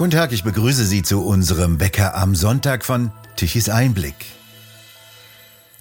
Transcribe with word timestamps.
Guten 0.00 0.12
Tag, 0.12 0.32
ich 0.32 0.44
begrüße 0.44 0.86
Sie 0.86 1.02
zu 1.02 1.22
unserem 1.22 1.78
Wecker 1.78 2.14
am 2.14 2.34
Sonntag 2.34 2.86
von 2.86 3.12
Tichys 3.36 3.68
Einblick. 3.68 4.14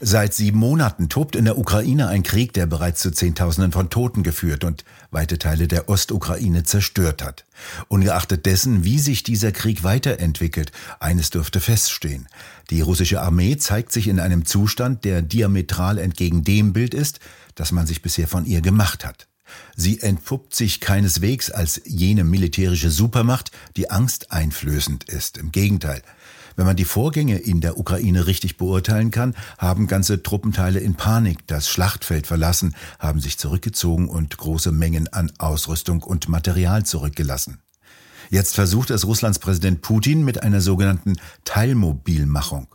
Seit 0.01 0.33
sieben 0.33 0.59
Monaten 0.59 1.07
tobt 1.07 1.37
in 1.37 1.45
der 1.45 1.57
Ukraine 1.57 2.09
ein 2.09 2.23
Krieg, 2.23 2.51
der 2.51 2.65
bereits 2.65 2.99
zu 2.99 3.11
Zehntausenden 3.11 3.71
von 3.71 3.89
Toten 3.89 4.23
geführt 4.23 4.65
und 4.65 4.83
weite 5.09 5.39
Teile 5.39 5.69
der 5.69 5.87
Ostukraine 5.87 6.63
zerstört 6.63 7.23
hat. 7.23 7.45
Ungeachtet 7.87 8.45
dessen, 8.45 8.83
wie 8.83 8.99
sich 8.99 9.23
dieser 9.23 9.53
Krieg 9.53 9.85
weiterentwickelt, 9.85 10.73
eines 10.99 11.29
dürfte 11.29 11.61
feststehen. 11.61 12.27
Die 12.71 12.81
russische 12.81 13.21
Armee 13.21 13.55
zeigt 13.55 13.93
sich 13.93 14.09
in 14.09 14.19
einem 14.19 14.45
Zustand, 14.45 15.05
der 15.05 15.21
diametral 15.21 15.97
entgegen 15.97 16.43
dem 16.43 16.73
Bild 16.73 16.93
ist, 16.93 17.21
das 17.55 17.71
man 17.71 17.87
sich 17.87 18.01
bisher 18.01 18.27
von 18.27 18.45
ihr 18.45 18.59
gemacht 18.59 19.05
hat. 19.05 19.28
Sie 19.75 20.01
entpuppt 20.01 20.55
sich 20.55 20.79
keineswegs 20.79 21.51
als 21.51 21.81
jene 21.85 22.23
militärische 22.23 22.91
Supermacht, 22.91 23.51
die 23.77 23.89
angsteinflößend 23.89 25.05
ist. 25.05 25.37
Im 25.37 25.51
Gegenteil. 25.51 26.01
Wenn 26.55 26.65
man 26.65 26.75
die 26.75 26.83
Vorgänge 26.83 27.37
in 27.37 27.61
der 27.61 27.77
Ukraine 27.77 28.27
richtig 28.27 28.57
beurteilen 28.57 29.11
kann, 29.11 29.33
haben 29.57 29.87
ganze 29.87 30.23
Truppenteile 30.23 30.79
in 30.79 30.95
Panik 30.95 31.47
das 31.47 31.69
Schlachtfeld 31.69 32.27
verlassen, 32.27 32.75
haben 32.99 33.21
sich 33.21 33.37
zurückgezogen 33.37 34.09
und 34.09 34.37
große 34.37 34.73
Mengen 34.73 35.07
an 35.07 35.31
Ausrüstung 35.37 36.03
und 36.03 36.27
Material 36.27 36.85
zurückgelassen. 36.85 37.59
Jetzt 38.29 38.55
versucht 38.55 38.89
es 38.89 39.05
Russlands 39.05 39.39
Präsident 39.39 39.81
Putin 39.81 40.25
mit 40.25 40.43
einer 40.43 40.59
sogenannten 40.59 41.15
Teilmobilmachung. 41.45 42.67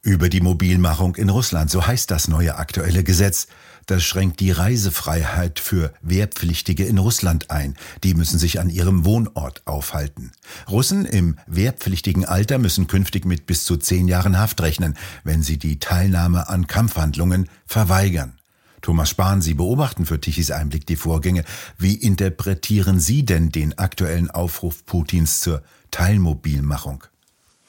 Über 0.00 0.28
die 0.28 0.40
Mobilmachung 0.40 1.16
in 1.16 1.30
Russland, 1.30 1.70
so 1.70 1.86
heißt 1.86 2.10
das 2.10 2.28
neue 2.28 2.56
aktuelle 2.56 3.02
Gesetz. 3.02 3.48
Das 3.86 4.02
schränkt 4.02 4.40
die 4.40 4.50
Reisefreiheit 4.50 5.60
für 5.60 5.92
Wehrpflichtige 6.00 6.84
in 6.84 6.98
Russland 6.98 7.50
ein. 7.50 7.76
Die 8.02 8.14
müssen 8.14 8.38
sich 8.38 8.60
an 8.60 8.70
ihrem 8.70 9.04
Wohnort 9.04 9.62
aufhalten. 9.66 10.32
Russen 10.70 11.04
im 11.04 11.38
wehrpflichtigen 11.46 12.24
Alter 12.24 12.58
müssen 12.58 12.86
künftig 12.86 13.24
mit 13.26 13.46
bis 13.46 13.64
zu 13.64 13.76
zehn 13.76 14.08
Jahren 14.08 14.38
Haft 14.38 14.60
rechnen, 14.62 14.96
wenn 15.22 15.42
sie 15.42 15.58
die 15.58 15.78
Teilnahme 15.78 16.48
an 16.48 16.66
Kampfhandlungen 16.66 17.48
verweigern. 17.66 18.38
Thomas 18.80 19.08
Spahn, 19.08 19.40
Sie 19.40 19.54
beobachten 19.54 20.04
für 20.04 20.20
Tichys 20.20 20.50
Einblick 20.50 20.86
die 20.86 20.96
Vorgänge. 20.96 21.44
Wie 21.78 21.94
interpretieren 21.94 23.00
Sie 23.00 23.24
denn 23.24 23.50
den 23.50 23.78
aktuellen 23.78 24.30
Aufruf 24.30 24.84
Putins 24.84 25.40
zur 25.40 25.62
Teilmobilmachung? 25.90 27.04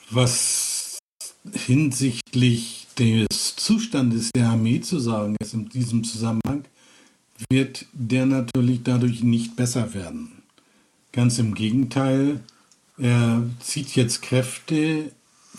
Was 0.10 1.00
hinsichtlich 1.54 2.85
des 3.00 3.56
Zustandes 3.56 4.32
der 4.36 4.50
Armee 4.50 4.82
zu 4.82 5.00
sagen 5.00 5.36
ist 5.40 5.54
in 5.54 5.70
diesem 5.70 6.04
Zusammenhang, 6.04 6.66
wird 7.50 7.86
der 7.94 8.26
natürlich 8.26 8.84
dadurch 8.84 9.24
nicht 9.24 9.56
besser 9.56 9.94
werden. 9.94 10.32
Ganz 11.12 11.40
im 11.40 11.54
Gegenteil, 11.54 12.42
er 12.98 13.44
zieht 13.60 13.96
jetzt 13.96 14.22
Kräfte 14.22 15.12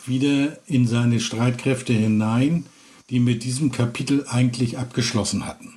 wieder 0.06 0.58
in 0.66 0.86
seine 0.86 1.20
Streitkräfte 1.20 1.92
hinein, 1.92 2.66
die 3.10 3.20
mit 3.20 3.44
diesem 3.44 3.72
Kapitel 3.72 4.26
eigentlich 4.28 4.78
abgeschlossen 4.78 5.46
hatten. 5.46 5.74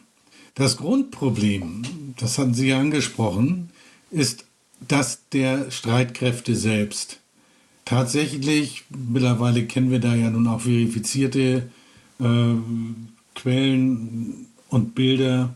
Das 0.56 0.78
Grundproblem, 0.78 1.84
das 2.18 2.38
hatten 2.38 2.54
Sie 2.54 2.68
ja 2.68 2.80
angesprochen, 2.80 3.70
ist 4.12 4.46
das 4.88 5.20
der 5.32 5.72
Streitkräfte 5.72 6.56
selbst 6.56 7.20
tatsächlich, 7.90 8.84
mittlerweile 8.90 9.66
kennen 9.66 9.90
wir 9.90 10.00
da 10.00 10.14
ja 10.14 10.30
nun 10.30 10.48
auch 10.48 10.62
verifizierte 10.62 11.70
äh, 12.20 12.54
Quellen 13.34 14.46
und 14.70 14.94
Bilder, 14.94 15.56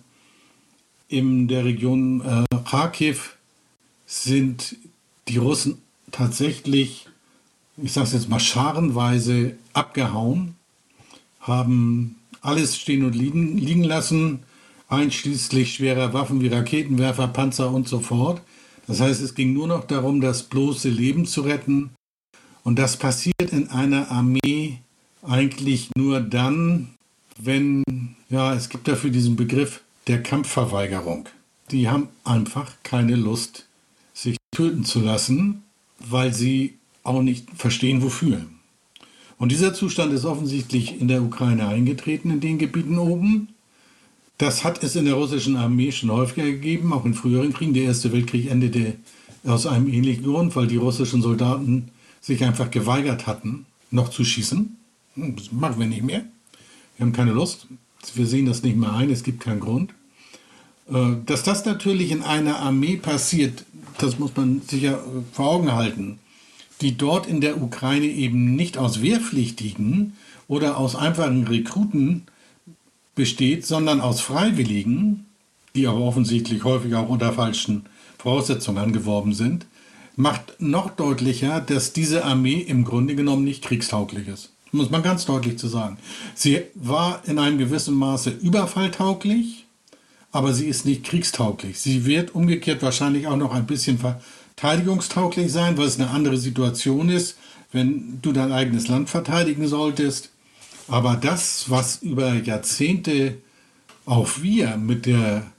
in 1.10 1.48
der 1.48 1.64
Region 1.64 2.22
äh, 2.22 2.56
Kharkiv 2.68 3.38
sind 4.08 4.78
die 5.28 5.38
Russen 5.38 5.78
tatsächlich, 6.12 7.08
ich 7.78 7.94
sage 7.94 8.08
es 8.08 8.14
jetzt 8.14 8.30
mal 8.30 8.40
scharenweise, 8.40 9.56
abgehauen, 9.74 10.56
haben 11.40 12.16
alles 12.42 12.78
stehen 12.78 13.06
und 13.06 13.14
liegen, 13.14 13.60
liegen 13.60 13.84
lassen, 13.84 14.40
einschließlich 14.90 15.76
schwerer 15.76 16.14
Waffen 16.14 16.42
wie 16.42 16.48
Raketenwerfer, 16.48 17.28
Panzer 17.28 17.72
und 17.72 17.88
so 17.88 18.00
fort. 18.00 18.42
Das 18.88 19.02
heißt, 19.02 19.22
es 19.22 19.36
ging 19.36 19.54
nur 19.54 19.68
noch 19.68 19.86
darum, 19.86 20.20
das 20.20 20.44
bloße 20.44 20.90
Leben 20.90 21.26
zu 21.26 21.42
retten 21.42 21.92
und 22.64 22.80
das 22.80 22.98
passiert 22.98 23.52
in 23.52 23.70
einer 23.70 24.10
Armee 24.12 24.80
eigentlich 25.22 25.90
nur 25.98 26.20
dann, 26.22 26.90
wenn, 27.38 27.84
ja, 28.30 28.54
es 28.54 28.70
gibt 28.70 28.88
dafür 28.88 29.10
diesen 29.10 29.36
Begriff 29.36 29.82
der 30.08 30.22
Kampfverweigerung. 30.22 31.28
Die 31.72 31.90
haben 31.90 32.10
einfach 32.24 32.72
keine 32.84 33.16
Lust, 33.16 33.66
sich 34.14 34.38
töten 34.52 34.86
zu 34.86 35.00
lassen, 35.00 35.64
weil 36.00 36.34
sie 36.34 36.76
auch 37.04 37.22
nicht 37.22 37.48
verstehen, 37.56 38.02
wofür. 38.02 38.46
Und 39.38 39.52
dieser 39.52 39.74
Zustand 39.74 40.14
ist 40.14 40.26
offensichtlich 40.26 41.02
in 41.02 41.08
der 41.08 41.24
Ukraine 41.24 41.68
eingetreten, 41.68 42.32
in 42.32 42.40
den 42.40 42.58
Gebieten 42.60 42.98
oben. 42.98 43.50
Das 44.38 44.64
hat 44.64 44.84
es 44.84 44.96
in 44.96 45.06
der 45.06 45.16
russischen 45.16 45.58
Armee 45.58 45.92
schon 45.92 46.12
häufiger 46.12 46.46
gegeben, 46.46 46.94
auch 46.94 47.06
in 47.06 47.14
früheren 47.14 47.54
Kriegen. 47.54 47.74
Der 47.74 47.84
Erste 47.84 48.12
Weltkrieg 48.12 48.50
endete 48.50 48.96
aus 49.44 49.66
einem 49.66 49.88
ähnlichen 49.88 50.24
Grund, 50.24 50.56
weil 50.56 50.68
die 50.68 50.78
russischen 50.78 51.22
Soldaten 51.22 51.90
sich 52.24 52.44
einfach 52.44 52.72
geweigert 52.72 53.28
hatten, 53.28 53.68
noch 53.92 54.10
zu 54.10 54.24
schießen. 54.24 54.76
Hm, 55.16 55.36
das 55.36 55.52
machen 55.52 55.80
wir 55.80 55.86
nicht 55.86 56.04
mehr. 56.04 56.24
Wir 56.98 57.06
haben 57.06 57.14
keine 57.14 57.34
Lust. 57.34 57.68
Wir 58.16 58.26
sehen 58.26 58.48
das 58.48 58.64
nicht 58.64 58.78
mehr 58.78 58.94
ein. 58.94 59.12
Es 59.12 59.24
gibt 59.24 59.42
keinen 59.42 59.60
Grund. 59.60 59.94
Äh, 60.90 61.18
dass 61.26 61.44
das 61.44 61.66
natürlich 61.66 62.12
in 62.12 62.24
einer 62.24 62.60
Armee 62.60 62.98
passiert, 62.98 63.66
das 64.00 64.18
muss 64.18 64.36
man 64.36 64.62
sich 64.62 64.84
ja 64.84 65.00
vor 65.34 65.50
Augen 65.50 65.74
halten, 65.74 66.20
die 66.82 66.98
dort 66.98 67.28
in 67.28 67.42
der 67.42 67.62
Ukraine 67.62 68.08
eben 68.08 68.56
nicht 68.56 68.78
aus 68.78 69.02
Wehrpflichtigen 69.02 70.14
oder 70.48 70.78
aus 70.78 70.96
einfachen 70.96 71.46
Rekruten 71.46 72.24
besteht, 73.16 73.66
sondern 73.66 74.02
aus 74.02 74.22
Freiwilligen, 74.22 75.26
die 75.76 75.88
aber 75.88 76.00
offensichtlich 76.00 76.64
häufig 76.64 76.96
auch 76.96 77.10
unter 77.10 77.34
falschen 77.34 77.86
Voraussetzungen 78.18 78.78
angeworben 78.78 79.34
sind, 79.34 79.66
macht 80.16 80.56
noch 80.60 80.92
deutlicher, 80.92 81.60
dass 81.62 81.94
diese 81.94 82.26
Armee 82.26 82.60
im 82.60 82.84
Grunde 82.84 83.16
genommen 83.16 83.44
nicht 83.44 83.64
kriegstauglich 83.64 84.28
ist. 84.28 84.52
Muss 84.72 84.90
man 84.90 85.04
ganz 85.04 85.26
deutlich 85.26 85.60
zu 85.60 85.68
sagen. 85.68 85.98
Sie 86.34 86.62
war 86.74 87.22
in 87.26 87.38
einem 87.38 87.60
gewissen 87.60 87.94
Maße 87.94 88.32
überfalltauglich, 88.32 89.66
aber 90.32 90.54
sie 90.54 90.68
ist 90.68 90.86
nicht 90.86 91.04
kriegstauglich. 91.04 91.80
Sie 91.80 92.06
wird 92.06 92.34
umgekehrt 92.34 92.82
wahrscheinlich 92.82 93.28
auch 93.28 93.38
noch 93.38 93.54
ein 93.54 93.68
bisschen 93.68 94.00
verteidigungstauglich 94.00 95.52
sein, 95.52 95.78
weil 95.78 95.86
es 95.86 96.00
eine 96.00 96.10
andere 96.10 96.38
Situation 96.38 97.10
ist, 97.10 97.38
wenn 97.72 98.20
du 98.22 98.32
dein 98.32 98.52
eigenes 98.52 98.88
Land 98.88 99.10
verteidigen 99.10 99.68
solltest. 99.68 100.32
Aber 100.88 101.16
das, 101.16 101.70
was 101.70 102.02
über 102.02 102.34
Jahrzehnte 102.34 103.38
auch 104.06 104.42
wir 104.42 104.78
mit 104.78 105.06
der 105.06 105.53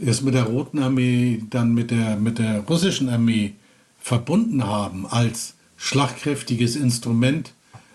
erst 0.00 0.22
mit 0.22 0.34
der 0.34 0.44
Roten 0.44 0.78
Armee, 0.78 1.42
dann 1.50 1.74
mit 1.74 1.90
der, 1.90 2.16
mit 2.16 2.38
der 2.38 2.60
russischen 2.60 3.08
Armee 3.08 3.54
verbunden 3.98 4.64
haben 4.64 5.06
als 5.06 5.54
schlagkräftiges 5.76 6.76
Instrument 6.76 7.52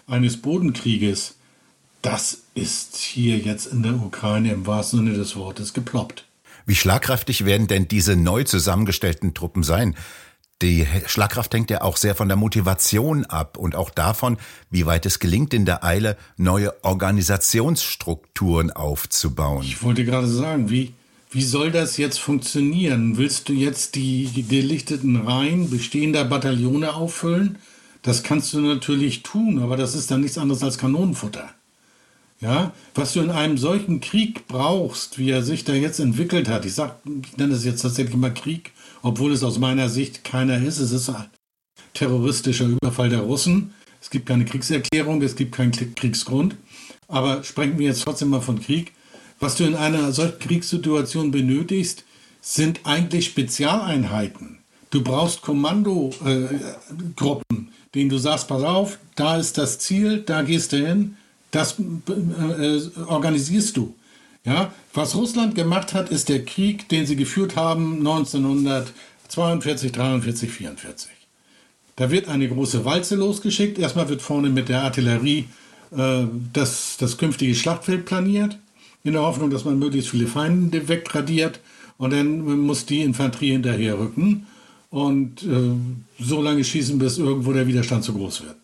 eines 0.08 0.38
Bodenkrieges, 0.38 1.36
das 2.02 2.44
ist 2.56 2.98
hier 2.98 3.38
jetzt 3.38 3.68
in 3.68 3.84
der 3.84 3.94
Ukraine 3.94 4.52
im 4.52 4.66
wahrsten 4.66 5.00
Sinne 5.00 5.14
des 5.14 5.36
Wortes 5.36 5.74
geploppt. 5.74 6.26
Wie 6.66 6.76
schlagkräftig 6.76 7.46
werden 7.46 7.68
denn 7.68 7.88
diese 7.88 8.16
neu 8.16 8.44
zusammengestellten 8.44 9.34
Truppen 9.34 9.64
sein? 9.64 9.96
Die 10.62 10.86
Schlagkraft 11.08 11.54
hängt 11.54 11.72
ja 11.72 11.82
auch 11.82 11.98
sehr 11.98 12.14
von 12.14 12.28
der 12.28 12.38
Motivation 12.38 13.26
ab 13.26 13.58
und 13.58 13.76
auch 13.76 13.90
davon, 13.90 14.38
wie 14.70 14.86
weit 14.86 15.08
es 15.08 15.18
gelingt, 15.18 15.56
in 15.56 15.66
der 15.66 15.84
Eile 15.84 16.18
neue 16.38 16.84
Organisationsstrukturen 16.84 18.72
aufzubauen. 18.72 19.64
Ich 19.64 19.82
wollte 19.82 20.06
gerade 20.06 20.28
sagen, 20.28 20.70
wie, 20.70 20.94
wie 21.32 21.42
soll 21.42 21.72
das 21.72 21.96
jetzt 21.96 22.20
funktionieren? 22.20 23.18
Willst 23.18 23.48
du 23.48 23.54
jetzt 23.54 23.96
die 23.96 24.46
gelichteten 24.50 25.16
Reihen 25.16 25.70
bestehender 25.70 26.26
Bataillone 26.26 26.94
auffüllen? 26.94 27.58
Das 28.02 28.24
kannst 28.24 28.54
du 28.54 28.60
natürlich 28.60 29.24
tun, 29.24 29.60
aber 29.60 29.78
das 29.78 29.96
ist 29.96 30.12
dann 30.12 30.22
nichts 30.22 30.38
anderes 30.38 30.62
als 30.62 30.78
Kanonenfutter. 30.78 31.50
Ja, 32.42 32.74
was 32.96 33.14
du 33.14 33.22
in 33.22 33.30
einem 33.30 33.58
solchen 33.58 34.02
Krieg 34.02 34.48
brauchst, 34.48 35.20
wie 35.20 35.30
er 35.30 35.44
sich 35.44 35.64
da 35.64 35.74
jetzt 35.74 36.00
entwickelt 36.00 36.50
hat, 36.50 36.66
ich 36.66 36.74
sag, 36.74 36.96
ich 37.06 37.38
nenne 37.38 37.54
es 37.54 37.64
jetzt 37.64 37.84
tatsächlich 37.84 38.18
mal 38.18 38.34
Krieg, 38.34 38.74
obwohl 39.04 39.32
es 39.32 39.44
aus 39.44 39.60
meiner 39.60 39.90
Sicht 39.90 40.24
keiner 40.24 40.58
ist. 40.58 40.80
Es 40.80 40.92
ist 40.92 41.08
ein 41.10 41.28
terroristischer 41.94 42.66
Überfall 42.66 43.10
der 43.10 43.22
Russen. 43.22 43.74
Es 44.02 44.10
gibt 44.10 44.26
keine 44.26 44.46
Kriegserklärung, 44.46 45.22
es 45.22 45.36
gibt 45.36 45.54
keinen 45.54 45.72
Kriegsgrund. 45.72 46.56
Aber 47.08 47.44
sprechen 47.44 47.78
wir 47.78 47.86
jetzt 47.86 48.04
trotzdem 48.04 48.30
mal 48.30 48.42
von 48.42 48.60
Krieg. 48.60 48.94
Was 49.42 49.56
du 49.56 49.66
in 49.66 49.76
einer 49.76 50.12
solchen 50.12 50.40
Kriegssituation 50.40 51.32
benötigst, 51.32 52.06
sind 52.42 52.82
eigentlich 52.84 53.26
Spezialeinheiten. 53.26 54.60
Du 54.92 55.04
brauchst 55.04 55.42
Kommandogruppen, 55.42 57.42
äh, 57.52 57.96
denen 57.96 58.10
du 58.10 58.20
sagst, 58.20 58.48
pass 58.48 58.62
auf, 58.62 59.00
da 59.16 59.38
ist 59.38 59.58
das 59.58 59.80
Ziel, 59.80 60.22
da 60.22 60.44
gehst 60.44 60.74
du 60.74 60.78
hin, 60.78 61.18
das 61.50 61.78
äh, 61.80 62.80
organisierst 63.08 63.78
du. 63.78 63.96
Ja, 64.46 64.72
was 64.94 65.16
Russland 65.16 65.56
gemacht 65.56 65.94
hat, 65.94 66.10
ist 66.10 66.30
der 66.30 66.46
Krieg, 66.46 66.88
den 66.90 67.06
sie 67.06 67.16
geführt 67.16 67.56
haben 67.56 68.00
1942, 68.00 69.92
43, 69.92 70.52
44. 70.52 71.10
Da 71.96 72.12
wird 72.12 72.28
eine 72.28 72.48
große 72.48 72.86
Walze 72.86 73.16
losgeschickt. 73.16 73.80
Erstmal 73.80 74.10
wird 74.10 74.22
vorne 74.22 74.50
mit 74.50 74.70
der 74.70 74.84
Artillerie 74.84 75.48
äh, 75.96 76.26
das, 76.54 76.98
das 77.00 77.18
künftige 77.18 77.56
Schlachtfeld 77.56 78.06
planiert, 78.06 78.58
in 79.04 79.14
der 79.14 79.22
Hoffnung, 79.22 79.50
dass 79.50 79.66
man 79.66 79.80
möglichst 79.80 80.10
viele 80.10 80.28
Feinde 80.28 80.88
wegradiert. 80.88 81.60
Und 81.98 82.14
dann 82.14 82.42
muss 82.62 82.86
die 82.86 83.02
Infanterie 83.02 83.52
hinterherrücken 83.52 84.48
und 84.90 85.44
äh, 85.44 85.72
so 86.20 86.42
lange 86.42 86.64
schießen, 86.64 86.98
bis 86.98 87.18
irgendwo 87.18 87.54
der 87.54 87.68
Widerstand 87.68 88.04
zu 88.04 88.14
groß 88.14 88.44
wird. 88.44 88.56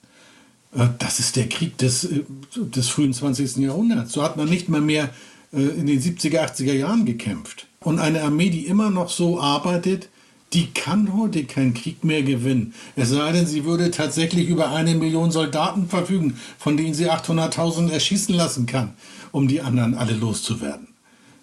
Äh, 0.75 0.89
das 1.00 1.19
ist 1.19 1.36
der 1.36 1.48
Krieg 1.48 1.78
des, 1.78 2.04
äh, 2.06 2.24
des 2.56 2.89
frühen 2.89 3.13
20. 3.13 3.57
Jahrhunderts. 3.57 4.13
So 4.13 4.24
hat 4.24 4.38
man 4.38 4.50
nicht 4.50 4.69
mal 4.69 4.81
mehr 4.81 5.10
äh, 5.54 5.62
in 5.62 5.88
den 5.88 6.01
70er, 6.01 6.39
80er 6.39 6.74
Jahren 6.74 7.06
gekämpft. 7.06 7.68
Und 7.80 8.00
eine 8.00 8.24
Armee, 8.24 8.50
die 8.50 8.66
immer 8.66 8.89
noch 8.89 9.10
so 9.10 9.39
arbeitet, 9.39 10.10
die 10.54 10.68
kann 10.72 11.14
heute 11.14 11.44
keinen 11.44 11.74
Krieg 11.74 12.04
mehr 12.04 12.24
gewinnen. 12.24 12.74
Es 12.96 13.10
sei 13.10 13.32
denn, 13.32 13.46
sie 13.46 13.66
würde 13.66 13.92
tatsächlich 13.92 14.48
über 14.48 14.72
eine 14.72 14.96
Million 14.96 15.32
Soldaten 15.32 15.90
verfügen, 15.90 16.40
von 16.58 16.78
denen 16.78 16.94
sie 16.94 17.12
800.000 17.12 17.92
erschießen 17.92 18.34
lassen 18.34 18.66
kann, 18.66 18.94
um 19.32 19.48
die 19.48 19.62
anderen 19.62 19.96
alle 19.96 20.14
loszuwerden. 20.14 20.88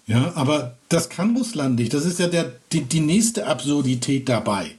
Ja, 0.07 0.33
aber 0.35 0.75
das 0.89 1.09
kann 1.09 1.35
Russland 1.35 1.79
nicht. 1.79 1.93
Das 1.93 2.05
ist 2.05 2.19
ja 2.19 2.27
der, 2.27 2.51
die, 2.71 2.81
die 2.81 2.99
nächste 2.99 3.47
Absurdität 3.47 4.29
dabei, 4.29 4.71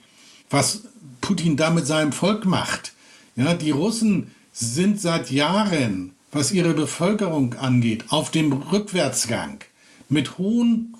was 0.50 0.82
Putin 1.20 1.56
da 1.56 1.70
mit 1.70 1.86
seinem 1.86 2.12
Volk 2.12 2.46
macht. 2.46 2.92
Ja, 3.34 3.54
die 3.54 3.70
Russen 3.70 4.30
sind 4.52 5.00
seit 5.00 5.30
Jahren, 5.30 6.12
was 6.32 6.52
ihre 6.52 6.74
Bevölkerung 6.74 7.54
angeht, 7.54 8.04
auf 8.08 8.30
dem 8.30 8.52
Rückwärtsgang 8.52 9.58
mit 10.08 10.38
hohen 10.38 10.94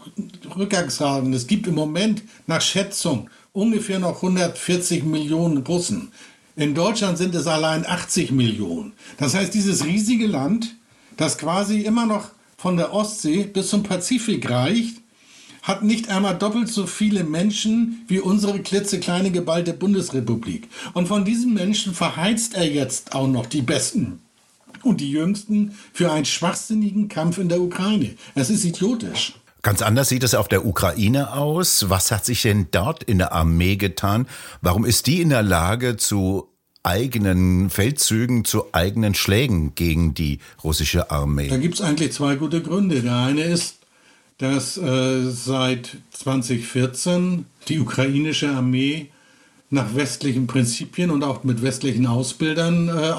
Rückgangsraten. 0.57 1.33
Es 1.33 1.47
gibt 1.47 1.67
im 1.67 1.75
Moment 1.75 2.23
nach 2.47 2.61
Schätzung 2.61 3.31
ungefähr 3.53 3.99
noch 3.99 4.17
140 4.17 5.05
Millionen 5.05 5.59
Russen. 5.59 6.13
In 6.57 6.75
Deutschland 6.75 7.19
sind 7.19 7.35
es 7.35 7.47
allein 7.47 7.87
80 7.87 8.33
Millionen. 8.33 8.95
Das 9.19 9.35
heißt, 9.35 9.53
dieses 9.53 9.85
riesige 9.85 10.27
Land, 10.27 10.77
das 11.17 11.39
quasi 11.39 11.81
immer 11.81 12.07
noch 12.07 12.31
von 12.57 12.77
der 12.77 12.93
Ostsee 12.93 13.45
bis 13.45 13.69
zum 13.69 13.83
Pazifik 13.83 14.49
reicht, 14.51 14.99
hat 15.63 15.83
nicht 15.83 16.09
einmal 16.09 16.39
doppelt 16.39 16.69
so 16.69 16.87
viele 16.87 17.25
Menschen 17.25 18.05
wie 18.07 18.21
unsere 18.21 18.61
klitzekleine 18.61 19.33
geballte 19.33 19.73
Bundesrepublik. 19.73 20.69
Und 20.95 21.09
von 21.09 21.25
diesen 21.25 21.55
Menschen 21.55 21.93
verheizt 21.93 22.55
er 22.55 22.71
jetzt 22.71 23.15
auch 23.15 23.27
noch 23.27 23.47
die 23.47 23.63
Besten 23.63 24.21
und 24.87 25.01
die 25.01 25.11
Jüngsten 25.11 25.73
für 25.93 26.13
einen 26.13 26.25
schwachsinnigen 26.25 27.09
Kampf 27.09 27.39
in 27.39 27.49
der 27.49 27.61
Ukraine. 27.61 28.15
Es 28.35 28.51
ist 28.51 28.65
idiotisch. 28.65 29.35
Ganz 29.63 29.83
anders 29.83 30.09
sieht 30.09 30.23
es 30.23 30.35
auf 30.35 30.47
der 30.47 30.65
Ukraine 30.65 31.33
aus. 31.33 31.91
Was 31.91 32.13
hat 32.13 32.25
sich 32.25 32.43
denn 32.43 32.69
dort 32.71 33.03
in 33.03 33.19
der 33.19 33.33
Armee 33.33 33.77
getan? 33.77 34.29
Warum 34.61 34.85
ist 34.85 35.09
die 35.09 35.21
in 35.21 35.31
der 35.31 35.43
Lage 35.43 35.97
zu 35.97 36.49
eigenen 36.85 37.69
Feldzügen, 37.69 38.45
zu 38.45 38.73
eigenen 38.73 39.15
Schlägen 39.15 39.75
gegen 39.75 40.15
die 40.15 40.39
russische 40.63 41.11
Armee? 41.11 41.49
Da 41.49 41.57
gibt 41.57 41.75
es 41.75 41.81
eigentlich 41.81 42.13
zwei 42.13 42.37
gute 42.37 42.63
Gründe. 42.63 43.03
Der 43.03 43.17
eine 43.17 43.43
ist, 43.43 43.79
dass 44.39 44.77
äh, 44.77 45.31
seit 45.31 45.97
2014 46.13 47.47
die 47.69 47.81
ukrainische 47.81 48.51
Armee 48.51 49.11
nach 49.71 49.95
westlichen 49.95 50.47
Prinzipien 50.47 51.11
und 51.11 51.25
auch 51.25 51.45
mit 51.45 51.63
westlichen 51.63 52.07
Ausbildern 52.07 52.89
äh, 52.89 53.13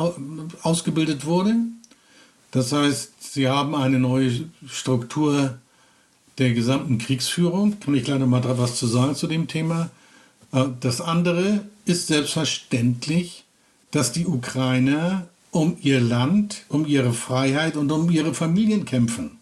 ausgebildet 0.63 1.25
wurde. 1.25 1.55
Das 2.51 2.71
heißt, 2.71 3.33
sie 3.33 3.49
haben 3.49 3.75
eine 3.75 3.99
neue 3.99 4.31
Struktur 4.67 5.57
der 6.37 6.53
gesamten 6.53 6.97
Kriegsführung. 6.97 7.79
Kann 7.79 7.95
ich 7.95 8.05
gleich 8.05 8.19
noch 8.19 8.27
mal 8.27 8.43
was 8.57 8.77
zu 8.77 8.87
sagen 8.87 9.15
zu 9.15 9.27
dem 9.27 9.47
Thema. 9.47 9.89
Äh, 10.53 10.65
das 10.79 11.01
andere 11.01 11.61
ist 11.85 12.07
selbstverständlich, 12.07 13.43
dass 13.91 14.11
die 14.11 14.25
Ukrainer 14.25 15.27
um 15.51 15.77
ihr 15.81 15.99
Land, 15.99 16.65
um 16.69 16.85
ihre 16.85 17.13
Freiheit 17.13 17.77
und 17.77 17.91
um 17.91 18.09
ihre 18.09 18.33
Familien 18.33 18.85
kämpfen. 18.85 19.39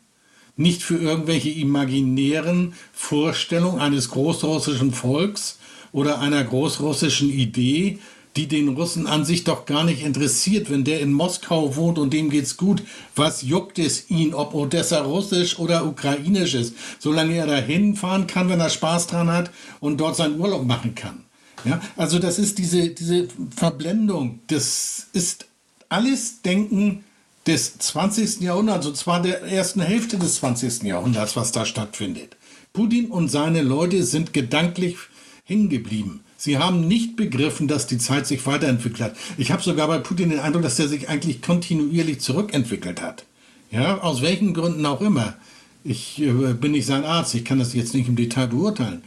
Nicht 0.58 0.82
für 0.82 0.98
irgendwelche 0.98 1.50
imaginären 1.50 2.74
Vorstellungen 2.94 3.82
eines 3.82 4.10
großrussischen 4.10 4.94
Volks, 4.94 5.58
oder 5.96 6.20
einer 6.20 6.44
großrussischen 6.44 7.30
Idee, 7.30 8.00
die 8.36 8.48
den 8.48 8.68
Russen 8.68 9.08
an 9.08 9.24
sich 9.24 9.46
doch 9.46 9.66
gar 9.66 9.86
nicht 9.86 10.04
interessiert. 10.04 10.70
Wenn 10.70 10.84
der 10.84 11.00
in 11.00 11.14
Moskau 11.14 11.78
wohnt 11.78 11.98
und 11.98 12.12
dem 12.12 12.30
geht's 12.30 12.58
gut, 12.58 12.84
was 13.16 13.44
juckt 13.44 13.80
es 13.80 14.10
ihn, 14.10 14.34
ob 14.34 14.54
Odessa 14.54 15.04
russisch 15.04 15.58
oder 15.58 15.86
ukrainisch 15.86 16.54
ist, 16.54 16.76
solange 17.00 17.36
er 17.36 17.48
da 17.48 17.56
hinfahren 17.56 18.28
kann, 18.28 18.50
wenn 18.50 18.60
er 18.60 18.70
Spaß 18.70 19.08
dran 19.08 19.32
hat 19.32 19.52
und 19.80 20.02
dort 20.02 20.18
seinen 20.18 20.38
Urlaub 20.38 20.66
machen 20.66 20.96
kann. 20.96 21.24
Ja, 21.64 21.80
also 21.96 22.20
das 22.20 22.40
ist 22.40 22.58
diese, 22.58 22.90
diese 22.90 23.30
Verblendung, 23.56 24.42
das 24.48 25.08
ist 25.14 25.46
alles 25.88 26.42
Denken 26.42 27.06
des 27.48 27.78
20. 27.78 28.42
Jahrhunderts, 28.42 28.86
und 28.86 28.98
zwar 28.98 29.22
der 29.22 29.44
ersten 29.44 29.80
Hälfte 29.80 30.18
des 30.18 30.36
20. 30.36 30.84
Jahrhunderts, 30.84 31.38
was 31.38 31.54
da 31.54 31.66
stattfindet. 31.66 32.36
Putin 32.74 33.06
und 33.06 33.30
seine 33.30 33.62
Leute 33.62 34.04
sind 34.04 34.34
gedanklich 34.34 34.98
hängen 35.46 35.70
geblieben. 35.70 36.22
Sie 36.38 36.58
haben 36.58 36.88
nicht 36.88 37.16
begriffen, 37.16 37.68
dass 37.68 37.88
die 37.88 37.98
Zeit 37.98 38.28
sich 38.28 38.46
weiterentwickelt 38.46 39.02
hat. 39.02 39.18
Ich 39.38 39.52
habe 39.52 39.64
sogar 39.64 39.88
bei 39.88 40.00
Putin 40.00 40.30
den 40.30 40.40
Eindruck, 40.40 40.64
dass 40.64 40.80
er 40.80 40.88
sich 40.88 41.08
eigentlich 41.08 41.42
kontinuierlich 41.42 42.20
zurückentwickelt 42.20 43.02
hat. 43.02 43.26
Ja, 43.72 44.00
aus 44.00 44.22
welchen 44.22 44.54
Gründen 44.54 44.86
auch 44.86 45.02
immer. 45.02 45.36
Ich 45.84 46.22
äh, 46.22 46.54
bin 46.54 46.72
nicht 46.72 46.86
sein 46.86 47.06
Arzt, 47.06 47.36
ich 47.36 47.46
kann 47.46 47.60
das 47.60 47.74
jetzt 47.74 47.94
nicht 47.94 48.08
im 48.08 48.16
Detail 48.16 48.48
beurteilen. 48.48 49.04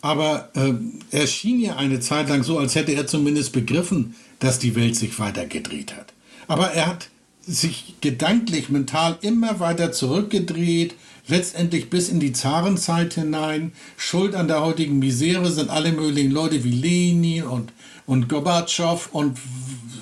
Aber 0.00 0.50
äh, 0.54 0.74
er 1.10 1.26
schien 1.26 1.60
ja 1.60 1.76
eine 1.76 2.00
Zeit 2.00 2.28
lang 2.28 2.42
so, 2.42 2.58
als 2.58 2.74
hätte 2.74 2.92
er 2.92 3.06
zumindest 3.06 3.52
begriffen, 3.52 4.14
dass 4.38 4.58
die 4.58 4.74
Welt 4.74 4.96
sich 4.96 5.18
weiter 5.18 5.46
gedreht 5.46 5.94
hat. 5.96 6.12
Aber 6.48 6.72
er 6.72 6.86
hat 6.86 7.08
sich 7.46 7.94
gedanklich, 8.00 8.68
mental 8.68 9.18
immer 9.22 9.60
weiter 9.60 9.92
zurückgedreht, 9.92 10.94
letztendlich 11.26 11.90
bis 11.90 12.08
in 12.08 12.20
die 12.20 12.32
Zarenzeit 12.32 13.14
hinein. 13.14 13.72
Schuld 13.96 14.34
an 14.34 14.48
der 14.48 14.62
heutigen 14.62 14.98
Misere 14.98 15.50
sind 15.50 15.70
alle 15.70 15.92
möglichen 15.92 16.30
Leute 16.30 16.64
wie 16.64 16.70
Lenin 16.70 17.44
und, 17.44 17.72
und 18.06 18.28
Gorbatschow 18.28 19.08
und 19.12 19.38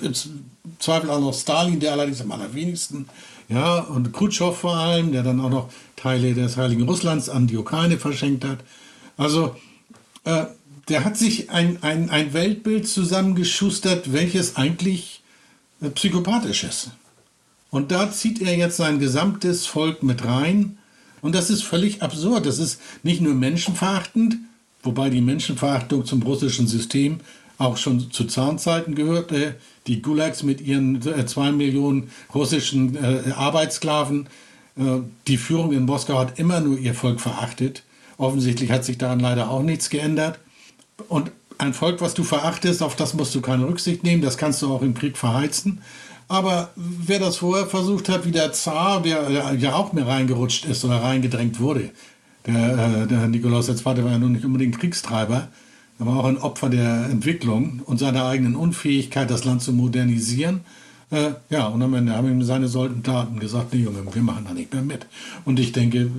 im 0.01 0.13
Zweifel 0.79 1.09
auch 1.09 1.21
noch 1.21 1.33
Stalin, 1.33 1.79
der 1.79 1.93
allerdings 1.93 2.21
am 2.21 2.31
allerwenigsten, 2.31 3.07
ja, 3.49 3.79
und 3.79 4.13
Khrushchev 4.13 4.55
vor 4.55 4.75
allem, 4.75 5.11
der 5.11 5.23
dann 5.23 5.39
auch 5.39 5.49
noch 5.49 5.69
Teile 5.95 6.33
des 6.33 6.57
Heiligen 6.57 6.83
Russlands 6.83 7.29
an 7.29 7.47
die 7.47 7.57
Ukraine 7.57 7.97
verschenkt 7.97 8.45
hat. 8.45 8.59
Also, 9.17 9.55
äh, 10.23 10.45
der 10.89 11.05
hat 11.05 11.17
sich 11.17 11.49
ein, 11.49 11.81
ein, 11.81 12.09
ein 12.09 12.33
Weltbild 12.33 12.87
zusammengeschustert, 12.87 14.11
welches 14.11 14.57
eigentlich 14.57 15.21
äh, 15.81 15.89
psychopathisch 15.89 16.63
ist. 16.63 16.91
Und 17.69 17.91
da 17.91 18.11
zieht 18.11 18.41
er 18.41 18.55
jetzt 18.55 18.77
sein 18.77 18.99
gesamtes 18.99 19.65
Volk 19.65 20.03
mit 20.03 20.25
rein 20.25 20.77
und 21.23 21.33
das 21.33 21.49
ist 21.49 21.63
völlig 21.63 22.03
absurd. 22.03 22.45
Das 22.45 22.59
ist 22.59 22.79
nicht 23.01 23.21
nur 23.21 23.33
menschenverachtend, 23.33 24.35
wobei 24.83 25.09
die 25.09 25.21
Menschenverachtung 25.21 26.05
zum 26.05 26.21
russischen 26.21 26.67
System 26.67 27.21
auch 27.57 27.77
schon 27.77 28.11
zu 28.11 28.25
Zahnzeiten 28.25 28.93
gehörte. 28.93 29.55
Die 29.87 30.01
Gulags 30.01 30.43
mit 30.43 30.61
ihren 30.61 31.05
äh, 31.07 31.25
zwei 31.25 31.51
Millionen 31.51 32.11
russischen 32.35 32.95
äh, 32.95 33.31
Arbeitssklaven. 33.31 34.27
Äh, 34.77 34.81
die 35.27 35.37
Führung 35.37 35.71
in 35.71 35.85
Moskau 35.85 36.19
hat 36.19 36.39
immer 36.39 36.59
nur 36.59 36.77
ihr 36.77 36.93
Volk 36.93 37.21
verachtet. 37.21 37.83
Offensichtlich 38.17 38.69
hat 38.69 38.83
sich 38.83 38.97
daran 38.97 39.21
leider 39.21 39.49
auch 39.49 39.63
nichts 39.63 39.89
geändert. 39.89 40.39
Und 41.07 41.31
ein 41.57 41.73
Volk, 41.73 42.01
was 42.01 42.13
du 42.13 42.23
verachtest, 42.23 42.83
auf 42.83 42.97
das 42.97 43.13
musst 43.13 43.33
du 43.33 43.39
keine 43.39 43.65
Rücksicht 43.65 44.03
nehmen. 44.03 44.21
Das 44.21 44.37
kannst 44.37 44.61
du 44.61 44.73
auch 44.73 44.81
im 44.81 44.93
Krieg 44.93 45.17
verheizen. 45.17 45.81
Aber 46.33 46.71
wer 46.75 47.19
das 47.19 47.37
vorher 47.37 47.67
versucht 47.67 48.09
hat, 48.09 48.25
wie 48.25 48.31
der 48.31 48.51
Zar, 48.53 49.03
der 49.03 49.53
ja 49.59 49.75
auch 49.75 49.93
mehr 49.93 50.07
reingerutscht 50.07 50.65
ist 50.65 50.83
oder 50.83 50.95
reingedrängt 50.95 51.59
wurde, 51.59 51.91
der, 52.47 53.03
äh, 53.03 53.07
der 53.07 53.27
Nikolaus 53.27 53.69
II. 53.69 53.85
war 53.85 53.95
ja 53.95 54.17
nun 54.17 54.31
nicht 54.31 54.43
unbedingt 54.43 54.79
Kriegstreiber, 54.79 55.49
er 55.99 56.05
war 56.07 56.17
auch 56.17 56.25
ein 56.25 56.39
Opfer 56.39 56.71
der 56.71 57.05
Entwicklung 57.11 57.83
und 57.85 57.99
seiner 57.99 58.25
eigenen 58.25 58.55
Unfähigkeit, 58.55 59.29
das 59.29 59.43
Land 59.43 59.61
zu 59.61 59.73
modernisieren. 59.73 60.61
Äh, 61.11 61.33
ja, 61.51 61.67
und 61.67 61.83
am 61.83 61.93
Ende 61.93 62.13
haben 62.13 62.27
ihm 62.27 62.41
seine 62.41 62.67
Soldaten 62.67 63.39
gesagt, 63.39 63.71
nee 63.71 63.81
Junge, 63.81 64.03
wir 64.11 64.23
machen 64.23 64.45
da 64.47 64.55
nicht 64.55 64.73
mehr 64.73 64.81
mit. 64.81 65.05
Und 65.45 65.59
ich 65.59 65.71
denke, 65.71 66.09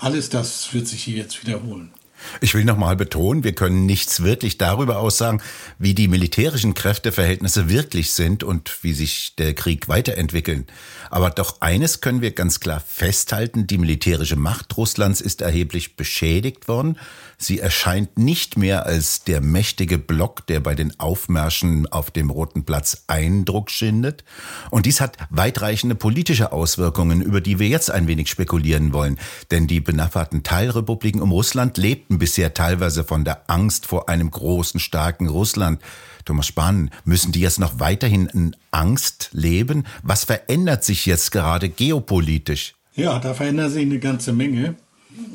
alles 0.00 0.30
das 0.30 0.74
wird 0.74 0.88
sich 0.88 1.04
hier 1.04 1.16
jetzt 1.16 1.40
wiederholen. 1.46 1.92
Ich 2.40 2.54
will 2.54 2.64
nochmal 2.64 2.96
betonen, 2.96 3.44
wir 3.44 3.54
können 3.54 3.86
nichts 3.86 4.22
wirklich 4.22 4.58
darüber 4.58 4.98
aussagen, 4.98 5.40
wie 5.78 5.94
die 5.94 6.08
militärischen 6.08 6.74
Kräfteverhältnisse 6.74 7.68
wirklich 7.68 8.12
sind 8.12 8.44
und 8.44 8.82
wie 8.82 8.92
sich 8.92 9.34
der 9.36 9.54
Krieg 9.54 9.88
weiterentwickeln. 9.88 10.66
Aber 11.10 11.30
doch 11.30 11.60
eines 11.60 12.00
können 12.00 12.20
wir 12.20 12.32
ganz 12.32 12.60
klar 12.60 12.82
festhalten, 12.86 13.66
die 13.66 13.78
militärische 13.78 14.36
Macht 14.36 14.76
Russlands 14.76 15.20
ist 15.20 15.40
erheblich 15.40 15.96
beschädigt 15.96 16.68
worden. 16.68 16.98
Sie 17.40 17.60
erscheint 17.60 18.18
nicht 18.18 18.58
mehr 18.58 18.84
als 18.84 19.22
der 19.22 19.40
mächtige 19.40 19.96
Block, 19.96 20.44
der 20.48 20.58
bei 20.58 20.74
den 20.74 20.98
Aufmärschen 20.98 21.86
auf 21.86 22.10
dem 22.10 22.30
Roten 22.30 22.64
Platz 22.64 23.04
Eindruck 23.06 23.70
schindet. 23.70 24.24
Und 24.70 24.86
dies 24.86 25.00
hat 25.00 25.16
weitreichende 25.30 25.94
politische 25.94 26.50
Auswirkungen, 26.50 27.22
über 27.22 27.40
die 27.40 27.60
wir 27.60 27.68
jetzt 27.68 27.92
ein 27.92 28.08
wenig 28.08 28.28
spekulieren 28.28 28.92
wollen. 28.92 29.20
Denn 29.52 29.68
die 29.68 29.78
benachbarten 29.78 30.42
Teilrepubliken 30.42 31.22
um 31.22 31.30
Russland 31.30 31.78
lebten 31.78 32.18
bisher 32.18 32.54
teilweise 32.54 33.04
von 33.04 33.24
der 33.24 33.48
Angst 33.48 33.86
vor 33.86 34.08
einem 34.08 34.32
großen, 34.32 34.80
starken 34.80 35.28
Russland. 35.28 35.80
Thomas 36.24 36.48
Spahn, 36.48 36.90
müssen 37.04 37.30
die 37.30 37.40
jetzt 37.40 37.60
noch 37.60 37.78
weiterhin 37.78 38.26
in 38.26 38.56
Angst 38.72 39.30
leben? 39.32 39.86
Was 40.02 40.24
verändert 40.24 40.82
sich 40.82 41.06
jetzt 41.06 41.30
gerade 41.30 41.68
geopolitisch? 41.68 42.74
Ja, 42.96 43.20
da 43.20 43.32
verändert 43.32 43.70
sich 43.70 43.82
eine 43.82 44.00
ganze 44.00 44.32
Menge. 44.32 44.74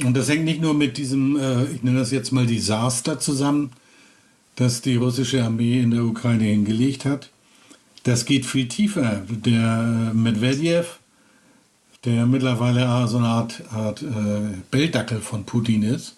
Und 0.04 0.16
das 0.16 0.30
hängt 0.30 0.46
nicht 0.46 0.62
nur 0.62 0.74
mit 0.74 0.98
diesem, 0.98 1.38
äh, 1.38 1.66
ich 1.66 1.84
nenne 1.84 2.00
das 2.00 2.12
jetzt 2.12 2.32
mal 2.32 2.46
Desaster 2.46 3.20
zusammen, 3.20 3.72
das 4.56 4.82
die 4.82 4.96
russische 4.96 5.44
Armee 5.44 5.80
in 5.80 5.92
der 5.92 6.04
Ukraine 6.04 6.46
hingelegt 6.46 7.06
hat. 7.06 7.30
Das 8.04 8.26
geht 8.26 8.46
viel 8.46 8.68
tiefer. 8.68 9.24
Der 9.30 10.12
Medvedev, 10.14 11.00
der 12.06 12.26
mittlerweile 12.26 13.08
so 13.08 13.18
eine 13.18 13.28
Art, 13.28 13.64
Art 13.72 14.02
äh, 14.02 14.58
Belldackel 14.72 15.22
von 15.22 15.46
Putin 15.46 15.84
ist, 15.84 16.16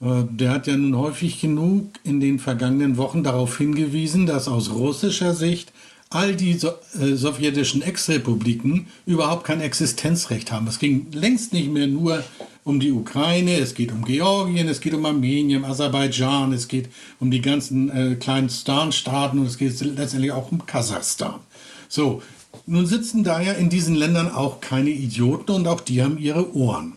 äh, 0.00 0.24
der 0.28 0.50
hat 0.50 0.66
ja 0.66 0.76
nun 0.76 0.96
häufig 0.96 1.40
genug 1.40 1.88
in 2.04 2.20
den 2.20 2.38
vergangenen 2.38 2.96
Wochen 2.96 3.22
darauf 3.22 3.58
hingewiesen, 3.58 4.26
dass 4.26 4.48
aus 4.48 4.72
russischer 4.72 5.34
Sicht 5.34 5.72
all 6.14 6.34
die 6.34 6.54
so, 6.54 6.72
äh, 7.00 7.14
sowjetischen 7.14 7.82
Ex-Republiken 7.82 8.86
überhaupt 9.06 9.44
kein 9.44 9.60
Existenzrecht 9.60 10.52
haben. 10.52 10.66
Es 10.66 10.78
ging 10.78 11.06
längst 11.12 11.52
nicht 11.52 11.70
mehr 11.70 11.86
nur 11.86 12.22
um 12.64 12.78
die 12.78 12.92
Ukraine, 12.92 13.58
es 13.58 13.74
geht 13.74 13.90
um 13.90 14.04
Georgien, 14.04 14.68
es 14.68 14.80
geht 14.80 14.94
um 14.94 15.04
Armenien, 15.04 15.64
Aserbaidschan, 15.64 16.52
es 16.52 16.68
geht 16.68 16.88
um 17.18 17.30
die 17.30 17.40
ganzen 17.40 17.90
äh, 17.90 18.14
kleinen 18.16 18.48
Stan-Staaten 18.48 19.38
und 19.38 19.46
es 19.46 19.58
geht 19.58 19.80
letztendlich 19.80 20.32
auch 20.32 20.52
um 20.52 20.64
Kasachstan. 20.64 21.40
So, 21.88 22.22
nun 22.66 22.86
sitzen 22.86 23.24
da 23.24 23.40
ja 23.40 23.52
in 23.52 23.70
diesen 23.70 23.94
Ländern 23.94 24.30
auch 24.30 24.60
keine 24.60 24.90
Idioten 24.90 25.52
und 25.52 25.66
auch 25.66 25.80
die 25.80 26.02
haben 26.02 26.18
ihre 26.18 26.54
Ohren. 26.54 26.94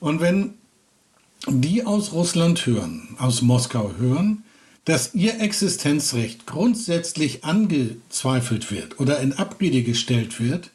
Und 0.00 0.20
wenn 0.20 0.54
die 1.48 1.84
aus 1.86 2.12
Russland 2.12 2.66
hören, 2.66 3.16
aus 3.18 3.42
Moskau 3.42 3.92
hören, 3.98 4.44
dass 4.84 5.14
ihr 5.14 5.40
Existenzrecht 5.40 6.46
grundsätzlich 6.46 7.44
angezweifelt 7.44 8.70
wird 8.70 8.98
oder 8.98 9.20
in 9.20 9.32
Abrede 9.32 9.82
gestellt 9.82 10.40
wird, 10.40 10.70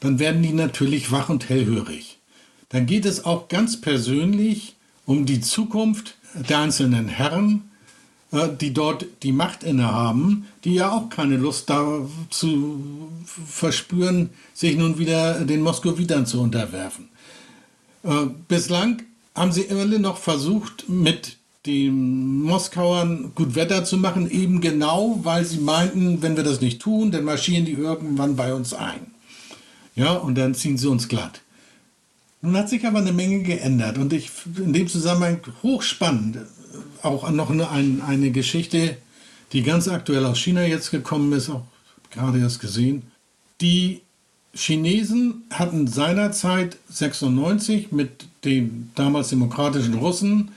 dann 0.00 0.18
werden 0.18 0.42
die 0.42 0.52
natürlich 0.52 1.12
wach 1.12 1.28
und 1.28 1.48
hellhörig. 1.48 2.18
Dann 2.70 2.86
geht 2.86 3.04
es 3.04 3.24
auch 3.24 3.48
ganz 3.48 3.80
persönlich 3.80 4.74
um 5.06 5.26
die 5.26 5.40
Zukunft 5.40 6.16
der 6.34 6.58
einzelnen 6.58 7.08
Herren, 7.08 7.70
äh, 8.32 8.48
die 8.60 8.72
dort 8.72 9.06
die 9.22 9.32
Macht 9.32 9.62
innehaben, 9.62 10.46
die 10.64 10.74
ja 10.74 10.90
auch 10.90 11.08
keine 11.08 11.36
Lust 11.36 11.70
dazu 11.70 13.08
verspüren, 13.46 14.30
sich 14.52 14.76
nun 14.76 14.98
wieder 14.98 15.44
den 15.44 15.62
Moskowitern 15.62 16.26
zu 16.26 16.40
unterwerfen. 16.40 17.08
Äh, 18.02 18.26
bislang 18.48 19.02
haben 19.34 19.52
sie 19.52 19.70
alle 19.70 20.00
noch 20.00 20.18
versucht, 20.18 20.88
mit 20.88 21.36
den 21.66 22.42
Moskauern 22.42 23.32
gut 23.34 23.54
Wetter 23.54 23.84
zu 23.84 23.96
machen, 23.96 24.30
eben 24.30 24.60
genau, 24.60 25.20
weil 25.22 25.44
sie 25.44 25.58
meinten, 25.58 26.20
wenn 26.20 26.36
wir 26.36 26.44
das 26.44 26.60
nicht 26.60 26.80
tun, 26.80 27.10
dann 27.10 27.24
marschieren 27.24 27.64
die 27.64 27.72
irgendwann 27.72 28.36
bei 28.36 28.52
uns 28.52 28.74
ein. 28.74 29.06
Ja, 29.94 30.12
und 30.12 30.36
dann 30.36 30.54
ziehen 30.54 30.76
sie 30.76 30.88
uns 30.88 31.08
glatt. 31.08 31.40
Nun 32.42 32.56
hat 32.56 32.68
sich 32.68 32.86
aber 32.86 32.98
eine 32.98 33.12
Menge 33.12 33.42
geändert 33.42 33.96
und 33.96 34.12
ich 34.12 34.30
in 34.56 34.74
dem 34.74 34.88
Zusammenhang 34.88 35.40
hochspannend 35.62 36.38
auch 37.02 37.30
noch 37.30 37.50
eine, 37.50 38.04
eine 38.04 38.30
Geschichte, 38.30 38.98
die 39.52 39.62
ganz 39.62 39.88
aktuell 39.88 40.26
aus 40.26 40.38
China 40.38 40.66
jetzt 40.66 40.90
gekommen 40.90 41.32
ist, 41.32 41.48
auch 41.48 41.62
gerade 42.10 42.40
erst 42.40 42.60
gesehen. 42.60 43.04
Die 43.62 44.02
Chinesen 44.52 45.44
hatten 45.50 45.86
seinerzeit 45.86 46.76
96 46.90 47.92
mit 47.92 48.26
den 48.44 48.90
damals 48.94 49.30
demokratischen 49.30 49.94
Russen 49.94 50.50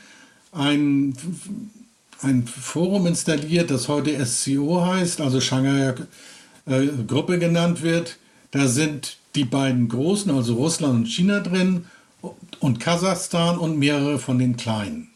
ein, 0.58 1.16
ein 2.22 2.48
Forum 2.48 3.08
installiert, 3.08 3.72
das 3.72 3.88
heute 3.88 4.26
SCO 4.26 4.86
heißt, 4.86 5.22
also 5.22 5.40
Shanghai 5.40 5.94
äh, 6.66 6.88
Gruppe 7.08 7.40
genannt 7.40 7.82
wird. 7.82 8.18
Da 8.52 8.68
sind 8.68 9.18
die 9.36 9.46
beiden 9.46 9.88
Großen, 9.88 10.32
also 10.32 10.56
Russland 10.56 10.96
und 10.96 11.06
China 11.06 11.40
drin 11.42 11.86
und 12.60 12.80
Kasachstan 12.80 13.58
und 13.58 13.78
mehrere 13.78 14.20
von 14.20 14.40
den 14.40 14.58
Kleinen. 14.58 15.10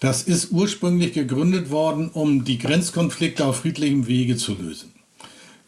Das 0.00 0.22
ist 0.22 0.52
ursprünglich 0.52 1.12
gegründet 1.12 1.70
worden, 1.70 2.08
um 2.08 2.44
die 2.44 2.58
Grenzkonflikte 2.58 3.44
auf 3.44 3.58
friedlichem 3.58 4.06
Wege 4.06 4.36
zu 4.36 4.54
lösen. 4.54 4.92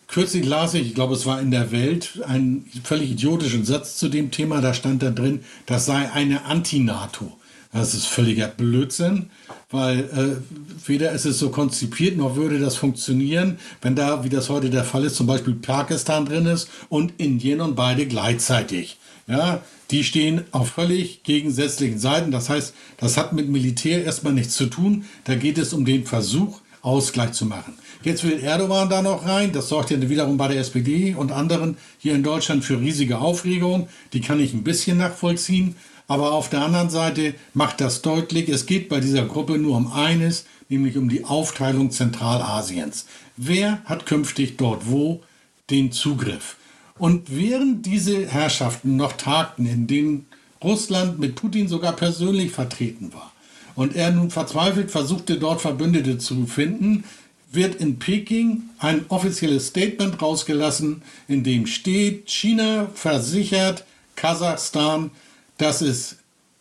Kürzlich 0.07 0.45
las 0.45 0.75
ich, 0.75 0.89
ich 0.89 0.95
glaube 0.95 1.15
es 1.15 1.27
war 1.27 1.41
in 1.41 1.51
der 1.51 1.73
Welt, 1.73 2.21
einen 2.27 2.69
völlig 2.83 3.13
idiotischen 3.13 3.65
Satz 3.65 3.97
zu 3.97 4.09
dem 4.09 4.31
Thema, 4.31 4.61
da 4.61 4.75
stand 4.75 5.03
da 5.03 5.11
drin, 5.11 5.41
das 5.67 5.87
sei 5.87 6.11
eine 6.11 6.45
Anti-NATO. 6.47 7.33
Das 7.73 7.95
ist 7.95 8.07
völliger 8.07 8.49
Blödsinn, 8.49 9.31
weil 9.71 10.01
äh, 10.01 10.89
weder 10.89 11.13
ist 11.13 11.25
es 11.25 11.39
so 11.39 11.51
konzipiert, 11.51 12.17
noch 12.17 12.35
würde 12.35 12.59
das 12.59 12.75
funktionieren, 12.75 13.59
wenn 13.81 13.95
da, 13.95 14.25
wie 14.25 14.29
das 14.29 14.49
heute 14.49 14.71
der 14.71 14.83
Fall 14.83 15.05
ist, 15.05 15.15
zum 15.15 15.29
Beispiel 15.29 15.55
Pakistan 15.55 16.27
drin 16.27 16.47
ist 16.47 16.69
und 16.89 17.13
Indien 17.19 17.61
und 17.61 17.77
beide 17.77 18.07
gleichzeitig. 18.07 18.99
Ja, 19.29 19.63
die 19.93 20.03
stehen 20.03 20.43
auf 20.51 20.71
völlig 20.71 21.23
gegensätzlichen 21.23 22.01
Seiten. 22.01 22.33
Das 22.33 22.49
heißt, 22.49 22.75
das 22.97 23.17
hat 23.17 23.33
mit 23.33 23.49
Militär 23.49 24.05
erstmal 24.05 24.33
nichts 24.33 24.55
zu 24.55 24.67
tun. 24.67 25.05
Da 25.25 25.37
geht 25.37 25.57
es 25.57 25.73
um 25.73 25.85
den 25.85 26.05
Versuch, 26.05 26.61
Ausgleich 26.83 27.33
zu 27.33 27.45
machen. 27.45 27.75
Jetzt 28.03 28.25
will 28.25 28.41
Erdogan 28.41 28.89
da 28.89 29.03
noch 29.03 29.27
rein. 29.27 29.53
Das 29.53 29.69
sorgt 29.69 29.91
ja 29.91 30.09
wiederum 30.09 30.39
bei 30.39 30.49
der 30.49 30.61
SPD 30.61 31.15
und 31.15 31.31
anderen 31.31 31.77
hier 31.99 32.15
in 32.15 32.23
Deutschland 32.23 32.65
für 32.65 32.81
riesige 32.81 33.19
Aufregung. 33.19 33.89
Die 34.15 34.23
kann 34.23 34.41
ich 34.41 34.55
ein 34.55 34.65
bisschen 34.65 34.97
nachvollziehen. 34.97 35.77
Aber 36.11 36.33
auf 36.33 36.51
der 36.51 36.63
anderen 36.63 36.91
Seite 36.91 37.35
macht 37.55 37.81
das 37.81 38.03
deutlich, 38.03 38.49
es 38.49 38.67
geht 38.67 38.89
bei 38.89 38.99
dieser 38.99 39.27
Gruppe 39.27 39.59
nur 39.59 39.77
um 39.77 39.93
eines, 39.93 40.45
nämlich 40.69 40.97
um 40.97 41.09
die 41.09 41.25
Aufteilung 41.25 41.93
Zentralasiens. 41.93 43.07
Wer 43.37 43.81
hat 43.85 44.07
künftig 44.07 44.57
dort 44.57 44.91
wo 44.91 45.23
den 45.71 45.93
Zugriff? 45.93 46.57
Und 46.99 47.37
während 47.37 47.87
diese 47.87 48.27
Herrschaften 48.27 48.97
noch 48.97 49.13
tagten, 49.13 49.67
in 49.67 49.87
denen 49.87 50.27
Russland 50.65 51.21
mit 51.21 51.37
Putin 51.37 51.69
sogar 51.69 51.93
persönlich 51.93 52.51
vertreten 52.51 53.13
war, 53.15 53.31
und 53.77 53.95
er 53.95 54.11
nun 54.11 54.33
verzweifelt 54.33 54.91
versuchte, 54.91 55.39
dort 55.39 55.61
Verbündete 55.61 56.19
zu 56.19 56.45
finden, 56.49 57.05
wird 57.53 57.77
in 57.77 58.01
Peking 58.01 58.65
ein 58.81 59.05
offizielles 59.11 59.69
Statement 59.69 60.21
rausgelassen, 60.21 61.03
in 61.29 61.45
dem 61.45 61.69
steht, 61.69 62.29
China 62.29 62.89
versichert 62.95 63.85
Kasachstan 64.17 65.13
dass 65.61 65.83
es 65.83 66.17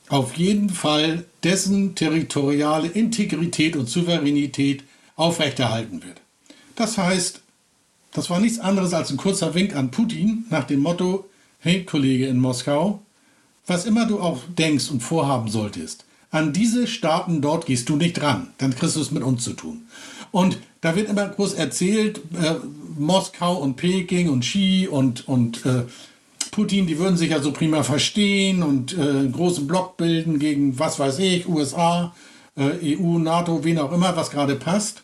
auf 0.09 0.35
jeden 0.35 0.69
Fall 0.69 1.25
dessen 1.43 1.95
territoriale 1.95 2.87
Integrität 2.87 3.75
und 3.75 3.89
Souveränität 3.89 4.83
aufrechterhalten 5.15 6.03
wird. 6.03 6.19
Das 6.75 6.97
heißt, 6.97 7.41
das 8.13 8.29
war 8.29 8.39
nichts 8.39 8.59
anderes 8.59 8.93
als 8.93 9.11
ein 9.11 9.17
kurzer 9.17 9.53
Wink 9.53 9.75
an 9.75 9.91
Putin 9.91 10.45
nach 10.49 10.65
dem 10.65 10.81
Motto, 10.81 11.29
hey 11.59 11.83
Kollege 11.83 12.27
in 12.27 12.39
Moskau, 12.39 13.01
was 13.67 13.85
immer 13.85 14.05
du 14.05 14.19
auch 14.19 14.41
denkst 14.57 14.89
und 14.89 15.01
vorhaben 15.01 15.49
solltest, 15.49 16.05
an 16.31 16.51
diese 16.53 16.87
Staaten 16.87 17.41
dort 17.41 17.65
gehst 17.67 17.87
du 17.89 17.95
nicht 17.95 18.21
ran, 18.21 18.49
dann 18.57 18.75
kriegst 18.75 18.95
du 18.95 19.01
es 19.01 19.11
mit 19.11 19.23
uns 19.23 19.43
zu 19.43 19.53
tun. 19.53 19.87
Und 20.31 20.57
da 20.81 20.95
wird 20.95 21.09
immer 21.09 21.27
groß 21.27 21.53
erzählt, 21.53 22.19
äh, 22.41 22.55
Moskau 22.97 23.57
und 23.57 23.75
Peking 23.75 24.29
und 24.29 24.41
Xi 24.41 24.87
und, 24.89 25.27
und 25.27 25.65
äh, 25.65 25.85
Putin, 26.51 26.87
die 26.87 26.97
würden 26.97 27.17
sich 27.17 27.31
ja 27.31 27.41
so 27.41 27.51
prima 27.51 27.83
verstehen 27.83 28.63
und 28.63 28.97
äh, 28.97 29.01
einen 29.01 29.31
großen 29.31 29.67
Block 29.67 29.97
bilden 29.97 30.39
gegen, 30.39 30.79
was 30.79 30.99
weiß 30.99 31.19
ich, 31.19 31.47
USA, 31.47 32.13
äh, 32.57 32.97
EU, 32.97 33.19
NATO, 33.19 33.63
wen 33.63 33.79
auch 33.79 33.91
immer, 33.91 34.15
was 34.15 34.31
gerade 34.31 34.55
passt. 34.55 35.03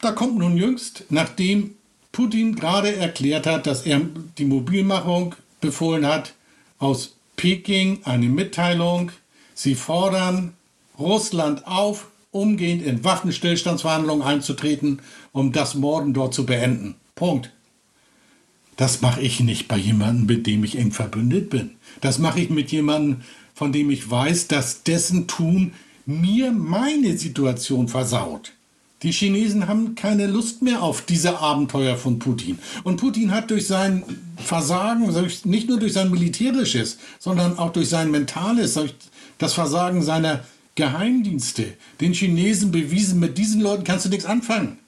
Da 0.00 0.12
kommt 0.12 0.38
nun 0.38 0.56
jüngst, 0.56 1.04
nachdem 1.10 1.74
Putin 2.10 2.56
gerade 2.56 2.96
erklärt 2.96 3.46
hat, 3.46 3.66
dass 3.66 3.86
er 3.86 4.00
die 4.38 4.44
Mobilmachung 4.44 5.34
befohlen 5.60 6.06
hat, 6.06 6.34
aus 6.78 7.16
Peking 7.36 8.00
eine 8.04 8.26
Mitteilung. 8.26 9.12
Sie 9.54 9.74
fordern 9.74 10.54
Russland 10.98 11.66
auf, 11.66 12.08
umgehend 12.30 12.82
in 12.82 13.04
Waffenstillstandsverhandlungen 13.04 14.22
einzutreten, 14.22 15.00
um 15.32 15.52
das 15.52 15.74
Morden 15.74 16.12
dort 16.12 16.34
zu 16.34 16.44
beenden. 16.44 16.96
Punkt. 17.14 17.50
Das 18.76 19.00
mache 19.02 19.20
ich 19.20 19.40
nicht 19.40 19.68
bei 19.68 19.76
jemandem, 19.76 20.26
mit 20.26 20.46
dem 20.46 20.64
ich 20.64 20.78
eng 20.78 20.92
verbündet 20.92 21.50
bin. 21.50 21.70
Das 22.00 22.18
mache 22.18 22.40
ich 22.40 22.50
mit 22.50 22.72
jemandem, 22.72 23.22
von 23.54 23.72
dem 23.72 23.90
ich 23.90 24.10
weiß, 24.10 24.48
dass 24.48 24.82
dessen 24.82 25.26
Tun 25.26 25.72
mir 26.06 26.52
meine 26.52 27.16
Situation 27.16 27.88
versaut. 27.88 28.52
Die 29.02 29.12
Chinesen 29.12 29.66
haben 29.66 29.96
keine 29.96 30.26
Lust 30.26 30.62
mehr 30.62 30.82
auf 30.82 31.02
diese 31.02 31.38
Abenteuer 31.38 31.96
von 31.96 32.20
Putin. 32.20 32.58
Und 32.84 32.98
Putin 32.98 33.32
hat 33.32 33.50
durch 33.50 33.66
sein 33.66 34.04
Versagen, 34.36 35.12
nicht 35.44 35.68
nur 35.68 35.80
durch 35.80 35.92
sein 35.92 36.10
militärisches, 36.10 36.98
sondern 37.18 37.58
auch 37.58 37.72
durch 37.72 37.88
sein 37.88 38.12
mentales, 38.12 38.78
das 39.38 39.54
Versagen 39.54 40.02
seiner 40.02 40.44
Geheimdienste, 40.76 41.74
den 42.00 42.14
Chinesen 42.14 42.70
bewiesen, 42.70 43.18
mit 43.18 43.36
diesen 43.38 43.60
Leuten 43.60 43.84
kannst 43.84 44.06
du 44.06 44.08
nichts 44.08 44.24
anfangen. 44.24 44.78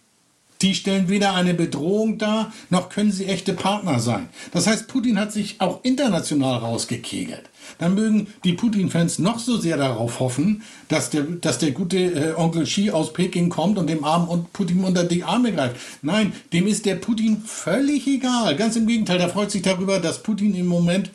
Die 0.64 0.74
stellen 0.74 1.10
weder 1.10 1.34
eine 1.34 1.52
Bedrohung 1.52 2.16
dar, 2.16 2.50
noch 2.70 2.88
können 2.88 3.12
sie 3.12 3.26
echte 3.26 3.52
Partner 3.52 4.00
sein. 4.00 4.30
Das 4.50 4.66
heißt, 4.66 4.88
Putin 4.88 5.20
hat 5.20 5.30
sich 5.30 5.60
auch 5.60 5.80
international 5.82 6.56
rausgekegelt. 6.56 7.42
Dann 7.76 7.94
mögen 7.94 8.28
die 8.44 8.54
Putin-Fans 8.54 9.18
noch 9.18 9.38
so 9.38 9.58
sehr 9.58 9.76
darauf 9.76 10.20
hoffen, 10.20 10.62
dass 10.88 11.10
der, 11.10 11.24
dass 11.24 11.58
der 11.58 11.72
gute 11.72 11.98
äh, 11.98 12.34
Onkel 12.34 12.64
Xi 12.64 12.90
aus 12.90 13.12
Peking 13.12 13.50
kommt 13.50 13.76
und 13.76 13.88
dem 13.88 14.04
Arm 14.04 14.26
und 14.26 14.54
Putin 14.54 14.84
unter 14.84 15.04
die 15.04 15.22
Arme 15.22 15.52
greift. 15.52 15.76
Nein, 16.00 16.32
dem 16.54 16.66
ist 16.66 16.86
der 16.86 16.94
Putin 16.94 17.42
völlig 17.44 18.06
egal. 18.06 18.56
Ganz 18.56 18.76
im 18.76 18.86
Gegenteil, 18.86 19.18
der 19.18 19.28
freut 19.28 19.50
sich 19.50 19.60
darüber, 19.60 19.98
dass 19.98 20.22
Putin 20.22 20.54
im 20.54 20.66
Moment 20.66 21.10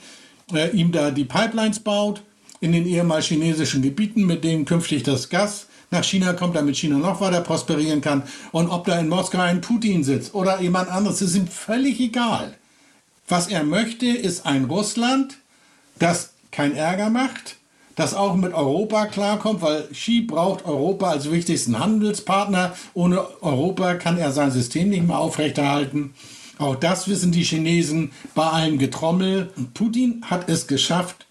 äh, 0.54 0.70
ihm 0.78 0.92
da 0.92 1.10
die 1.10 1.26
Pipelines 1.26 1.80
baut 1.80 2.22
in 2.62 2.72
den 2.72 2.86
ehemals 2.86 3.26
chinesischen 3.26 3.82
Gebieten, 3.82 4.28
mit 4.28 4.44
denen 4.44 4.66
künftig 4.66 5.02
das 5.02 5.30
Gas 5.30 5.66
nach 5.92 6.04
China 6.04 6.34
kommt, 6.34 6.56
damit 6.56 6.78
China 6.78 6.98
noch 6.98 7.22
weiter 7.22 7.42
prosperieren 7.42 8.02
kann. 8.02 8.24
Und 8.52 8.70
ob 8.70 8.86
da 8.86 9.00
in 9.00 9.10
Moskau 9.10 9.40
ein 9.40 9.62
Putin 9.62 10.04
sitzt 10.04 10.34
oder 10.34 10.62
jemand 10.62 10.90
anderes, 10.90 11.22
ist 11.22 11.36
ihm 11.36 11.48
völlig 11.48 12.00
egal. 12.00 12.56
Was 13.28 13.48
er 13.48 13.64
möchte, 13.64 14.08
ist 14.08 14.46
ein 14.46 14.66
Russland, 14.66 15.38
das 15.98 16.32
kein 16.52 16.76
Ärger 16.76 17.10
macht, 17.10 17.58
das 17.96 18.14
auch 18.14 18.36
mit 18.36 18.54
Europa 18.54 19.08
klarkommt, 19.08 19.62
weil 19.62 19.84
Xi 19.92 20.22
braucht 20.22 20.66
Europa 20.66 21.10
als 21.10 21.30
wichtigsten 21.30 21.80
Handelspartner. 21.80 22.74
Ohne 22.94 23.22
Europa 23.42 23.96
kann 23.96 24.18
er 24.18 24.32
sein 24.32 24.52
System 24.52 24.90
nicht 24.90 25.06
mehr 25.06 25.20
aufrechterhalten. 25.20 26.14
Auch 26.58 26.76
das 26.76 27.08
wissen 27.08 27.32
die 27.32 27.44
Chinesen 27.44 28.12
bei 28.36 28.46
allem 28.46 28.80
Getrommel. 28.80 29.52
Putin 29.74 30.24
hat 30.26 30.50
es 30.50 30.68
geschafft, 30.68 31.26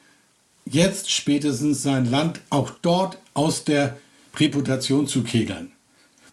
jetzt 0.66 1.10
spätestens 1.10 1.82
sein 1.82 2.10
Land 2.10 2.40
auch 2.50 2.70
dort 2.82 3.18
aus 3.34 3.64
der 3.64 3.96
Reputation 4.38 5.06
zu 5.06 5.22
kegeln. 5.22 5.72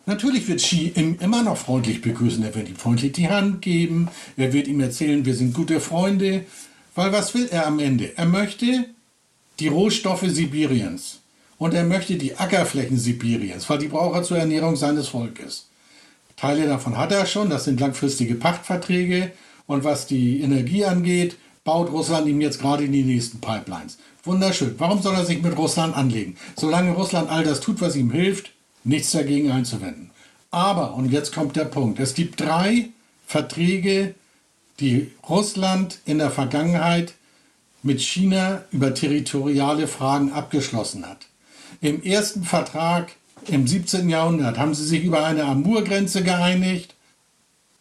Natürlich 0.06 0.48
wird 0.48 0.62
Xi 0.62 0.94
ihm 0.96 1.18
immer 1.20 1.42
noch 1.42 1.58
freundlich 1.58 2.02
begrüßen. 2.02 2.44
Er 2.44 2.54
wird 2.54 2.70
ihm 2.70 2.76
freundlich 2.76 3.14
die 3.14 3.30
Hand 3.30 3.62
geben. 3.62 4.10
Er 4.38 4.54
wird 4.54 4.68
ihm 4.68 4.80
erzählen, 4.80 5.26
wir 5.26 5.34
sind 5.34 5.54
gute 5.54 5.80
Freunde. 5.80 6.46
Weil 6.94 7.12
was 7.12 7.34
will 7.34 7.48
er 7.50 7.66
am 7.66 7.80
Ende? 7.80 8.16
Er 8.18 8.26
möchte 8.26 8.86
die 9.60 9.68
Rohstoffe 9.68 10.26
Sibiriens. 10.28 11.22
Und 11.58 11.74
er 11.74 11.86
möchte 11.86 12.16
die 12.16 12.36
Ackerflächen 12.36 12.98
Sibiriens, 12.98 13.70
weil 13.70 13.80
die 13.80 13.88
braucht 13.88 14.16
er 14.16 14.24
zur 14.24 14.38
Ernährung 14.38 14.76
seines 14.76 15.08
Volkes. 15.08 15.70
Teile 16.36 16.68
davon 16.68 16.98
hat 16.98 17.14
er 17.14 17.26
schon, 17.26 17.50
das 17.50 17.64
sind 17.64 17.80
langfristige 17.80 18.36
Pachtverträge. 18.36 19.32
Und 19.66 19.84
was 19.84 20.06
die 20.06 20.42
Energie 20.42 20.86
angeht, 20.86 21.38
baut 21.66 21.92
Russland 21.92 22.28
ihm 22.28 22.40
jetzt 22.40 22.62
gerade 22.62 22.86
in 22.86 22.94
die 22.94 23.04
nächsten 23.04 23.42
Pipelines. 23.42 23.98
Wunderschön. 24.24 24.76
Warum 24.78 25.02
soll 25.02 25.16
er 25.16 25.26
sich 25.26 25.42
mit 25.42 25.58
Russland 25.58 25.98
anlegen? 25.98 26.38
Solange 26.56 26.92
Russland 26.92 27.30
all 27.30 27.44
das 27.44 27.60
tut, 27.60 27.82
was 27.82 27.98
ihm 27.98 28.12
hilft, 28.12 28.52
nichts 28.86 29.12
dagegen 29.12 29.52
einzuwenden. 29.52 30.12
Aber, 30.52 30.94
und 30.94 31.12
jetzt 31.12 31.34
kommt 31.34 31.58
der 31.58 31.66
Punkt, 31.66 32.00
es 32.00 32.14
gibt 32.14 32.40
drei 32.40 32.90
Verträge, 33.28 34.16
die 34.80 35.12
Russland 35.28 36.00
in 36.06 36.20
der 36.20 36.32
Vergangenheit 36.32 37.14
mit 37.84 38.02
China 38.02 38.64
über 38.72 38.94
territoriale 38.94 39.88
Fragen 39.88 40.32
abgeschlossen 40.32 41.06
hat. 41.06 41.26
Im 41.82 42.02
ersten 42.04 42.44
Vertrag 42.44 43.12
im 43.48 43.68
17. 43.68 44.10
Jahrhundert 44.10 44.58
haben 44.58 44.74
sie 44.74 44.86
sich 44.86 45.04
über 45.04 45.26
eine 45.26 45.44
Amur-Grenze 45.44 46.24
geeinigt. 46.24 46.96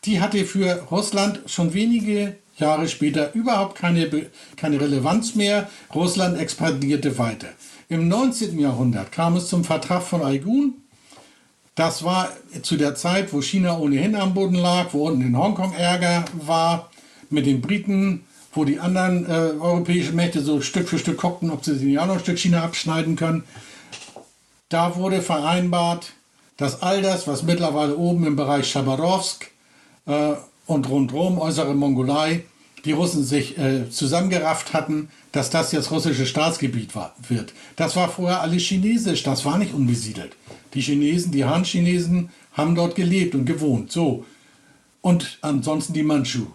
Die 0.04 0.20
hatte 0.20 0.44
für 0.44 0.82
Russland 0.90 1.40
schon 1.46 1.74
wenige 1.74 2.36
Jahre 2.58 2.88
später 2.88 3.32
überhaupt 3.34 3.76
keine, 3.76 4.08
keine 4.56 4.80
Relevanz 4.80 5.34
mehr. 5.34 5.68
Russland 5.94 6.38
expandierte 6.38 7.18
weiter. 7.18 7.48
Im 7.88 8.08
19. 8.08 8.58
Jahrhundert 8.58 9.12
kam 9.12 9.36
es 9.36 9.48
zum 9.48 9.64
Vertrag 9.64 10.02
von 10.02 10.22
Aigun. 10.22 10.74
Das 11.74 12.04
war 12.04 12.30
zu 12.62 12.76
der 12.76 12.94
Zeit, 12.94 13.32
wo 13.32 13.42
China 13.42 13.78
ohnehin 13.78 14.14
am 14.14 14.34
Boden 14.34 14.54
lag, 14.54 14.92
wo 14.92 15.08
unten 15.08 15.22
in 15.22 15.36
Hongkong 15.36 15.74
Ärger 15.74 16.24
war 16.34 16.90
mit 17.30 17.46
den 17.46 17.60
Briten, 17.60 18.24
wo 18.52 18.64
die 18.64 18.78
anderen 18.78 19.26
äh, 19.26 19.60
europäischen 19.60 20.14
Mächte 20.14 20.40
so 20.40 20.60
Stück 20.60 20.88
für 20.88 20.98
Stück 20.98 21.18
guckten, 21.18 21.50
ob 21.50 21.64
sie 21.64 21.74
sich 21.74 21.98
auch 21.98 22.06
noch 22.06 22.14
ein 22.14 22.20
Stück 22.20 22.38
China 22.38 22.62
abschneiden 22.62 23.16
können. 23.16 23.42
Da 24.68 24.94
wurde 24.94 25.20
vereinbart, 25.20 26.12
dass 26.56 26.82
all 26.82 27.02
das, 27.02 27.26
was 27.26 27.42
mittlerweile 27.42 27.96
oben 27.96 28.24
im 28.24 28.36
Bereich 28.36 28.70
Chabarovsk 28.70 29.50
äh, 30.06 30.34
und 30.66 30.88
rundherum, 30.88 31.38
äußere 31.38 31.74
Mongolei, 31.74 32.44
die 32.84 32.92
Russen 32.92 33.24
sich 33.24 33.56
äh, 33.58 33.88
zusammengerafft 33.90 34.72
hatten, 34.72 35.08
dass 35.32 35.50
das 35.50 35.72
jetzt 35.72 35.90
russisches 35.90 36.28
Staatsgebiet 36.28 36.94
war, 36.94 37.14
wird. 37.28 37.52
Das 37.76 37.96
war 37.96 38.08
vorher 38.08 38.42
alles 38.42 38.62
chinesisch, 38.62 39.22
das 39.22 39.44
war 39.44 39.58
nicht 39.58 39.74
unbesiedelt. 39.74 40.36
Die 40.74 40.80
Chinesen, 40.80 41.32
die 41.32 41.44
Han-Chinesen 41.44 42.30
haben 42.52 42.74
dort 42.74 42.94
gelebt 42.94 43.34
und 43.34 43.46
gewohnt. 43.46 43.90
So. 43.90 44.24
Und 45.00 45.38
ansonsten 45.40 45.92
die 45.92 46.02
Manchu. 46.02 46.46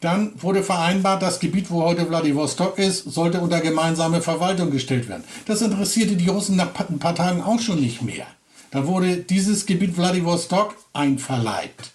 Dann 0.00 0.32
wurde 0.40 0.62
vereinbart, 0.62 1.22
das 1.22 1.40
Gebiet, 1.40 1.70
wo 1.70 1.82
heute 1.82 2.06
Vladivostok 2.06 2.78
ist, 2.78 3.10
sollte 3.10 3.40
unter 3.40 3.60
gemeinsame 3.60 4.22
Verwaltung 4.22 4.70
gestellt 4.70 5.08
werden. 5.08 5.24
Das 5.46 5.60
interessierte 5.60 6.14
die 6.14 6.28
Russen 6.28 6.56
nach 6.56 6.70
ein 6.88 7.00
paar 7.00 7.16
Tagen 7.16 7.42
auch 7.42 7.60
schon 7.60 7.80
nicht 7.80 8.02
mehr. 8.02 8.26
Da 8.70 8.86
wurde 8.86 9.16
dieses 9.16 9.66
Gebiet 9.66 9.94
Vladivostok 9.94 10.76
einverleibt. 10.92 11.90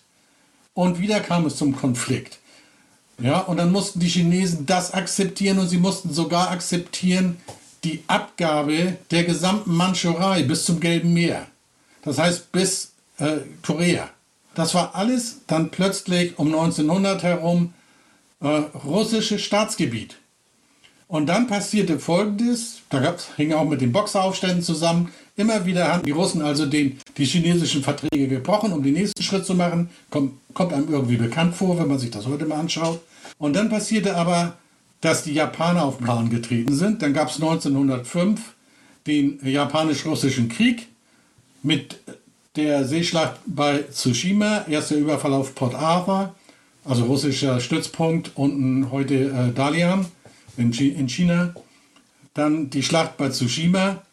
Und 0.74 1.00
wieder 1.00 1.20
kam 1.20 1.46
es 1.46 1.56
zum 1.56 1.76
Konflikt. 1.76 2.40
Ja, 3.20 3.40
und 3.40 3.58
dann 3.58 3.72
mussten 3.72 4.00
die 4.00 4.08
Chinesen 4.08 4.66
das 4.66 4.94
akzeptieren 4.94 5.60
und 5.60 5.68
sie 5.68 5.78
mussten 5.78 6.14
sogar 6.14 6.50
akzeptieren 6.50 7.38
die 7.84 8.04
Abgabe 8.08 8.98
der 9.12 9.24
gesamten 9.24 9.76
Mandschurei 9.76 10.44
bis 10.44 10.66
zum 10.66 10.80
Gelben 10.80 11.14
Meer. 11.14 11.46
Das 12.04 12.18
heißt 12.18 12.52
bis 12.52 12.94
äh, 13.18 13.38
Korea. 13.62 14.10
Das 14.56 14.74
war 14.74 14.96
alles 14.96 15.42
dann 15.48 15.70
plötzlich 15.70 16.38
um 16.40 16.48
1900 16.48 17.24
herum 17.24 17.74
äh, 18.42 18.48
russisches 18.48 19.42
Staatsgebiet. 19.42 20.18
Und 21.08 21.28
dann 21.28 21.48
passierte 21.48 22.00
Folgendes, 22.00 22.82
da 22.90 23.16
hing 23.36 23.54
auch 23.54 23.66
mit 23.66 23.82
den 23.82 23.92
Boxeraufständen 23.92 24.64
zusammen, 24.64 25.12
immer 25.36 25.66
wieder 25.66 25.88
haben 25.88 26.04
die 26.04 26.12
Russen 26.12 26.42
also 26.42 26.66
den, 26.66 27.00
die 27.18 27.26
chinesischen 27.26 27.84
Verträge 27.84 28.28
gebrochen, 28.28 28.72
um 28.72 28.84
den 28.84 28.94
nächsten 28.94 29.24
Schritt 29.24 29.46
zu 29.46 29.56
machen. 29.56 29.90
Kommt, 30.10 30.34
kommt 30.54 30.74
einem 30.74 30.92
irgendwie 30.92 31.18
bekannt 31.18 31.56
vor, 31.56 31.80
wenn 31.80 31.88
man 31.88 32.00
sich 32.00 32.12
das 32.12 32.28
heute 32.28 32.46
mal 32.46 32.60
anschaut. 32.60 33.02
Und 33.38 33.56
dann 33.56 33.70
passierte 33.70 34.16
aber, 34.16 34.58
dass 35.02 35.24
die 35.24 35.34
Japaner 35.34 35.84
auf 35.84 35.98
den 35.98 36.06
Plan 36.06 36.30
getreten 36.30 36.76
sind. 36.76 37.02
Dann 37.02 37.14
gab 37.14 37.30
es 37.30 37.36
1905 37.36 38.40
den 39.08 39.40
japanisch-russischen 39.44 40.50
Krieg 40.50 40.88
mit 41.62 42.00
der 42.56 42.86
Seeschlacht 42.86 43.40
bei 43.46 43.84
Tsushima, 43.92 44.66
erster 44.70 44.96
Überfall 44.96 45.34
auf 45.34 45.56
Port 45.56 45.76
Arthur, 45.76 46.36
also 46.86 47.06
russischer 47.06 47.60
Stützpunkt, 47.60 48.32
unten 48.36 48.92
heute 48.92 49.16
äh, 49.16 49.54
Dalian 49.54 50.06
in 50.56 50.72
China. 50.72 51.54
Dann 52.34 52.70
die 52.70 52.84
Schlacht 52.84 53.18
bei 53.18 53.30
Tsushima 53.30 54.04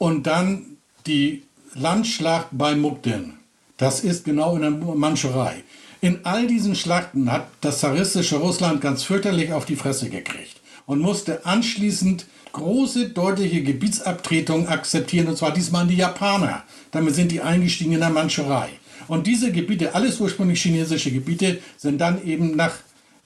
und 0.00 0.26
dann 0.26 0.78
die 1.06 1.42
Landschlacht 1.74 2.48
bei 2.52 2.74
Mukden. 2.74 3.34
Das 3.76 4.00
ist 4.00 4.24
genau 4.24 4.56
in 4.56 4.62
der 4.62 4.70
Mandschurei. 4.70 5.62
In 6.00 6.20
all 6.24 6.46
diesen 6.46 6.74
Schlachten 6.74 7.30
hat 7.30 7.48
das 7.60 7.80
zaristische 7.80 8.36
Russland 8.36 8.80
ganz 8.80 9.02
fürchterlich 9.02 9.52
auf 9.52 9.66
die 9.66 9.76
Fresse 9.76 10.08
gekriegt 10.08 10.56
und 10.86 11.00
musste 11.00 11.44
anschließend 11.44 12.24
große, 12.52 13.10
deutliche 13.10 13.62
Gebietsabtretungen 13.62 14.68
akzeptieren, 14.68 15.28
und 15.28 15.36
zwar 15.36 15.52
diesmal 15.52 15.82
an 15.82 15.88
die 15.88 15.96
Japaner. 15.96 16.64
Damit 16.92 17.14
sind 17.14 17.30
die 17.30 17.42
eingestiegen 17.42 17.92
in 17.92 18.00
der 18.00 18.08
Mandschurei. 18.08 18.70
Und 19.06 19.26
diese 19.26 19.52
Gebiete, 19.52 19.94
alles 19.94 20.18
ursprünglich 20.18 20.62
chinesische 20.62 21.12
Gebiete, 21.12 21.58
sind 21.76 22.00
dann 22.00 22.24
eben 22.24 22.56
nach 22.56 22.72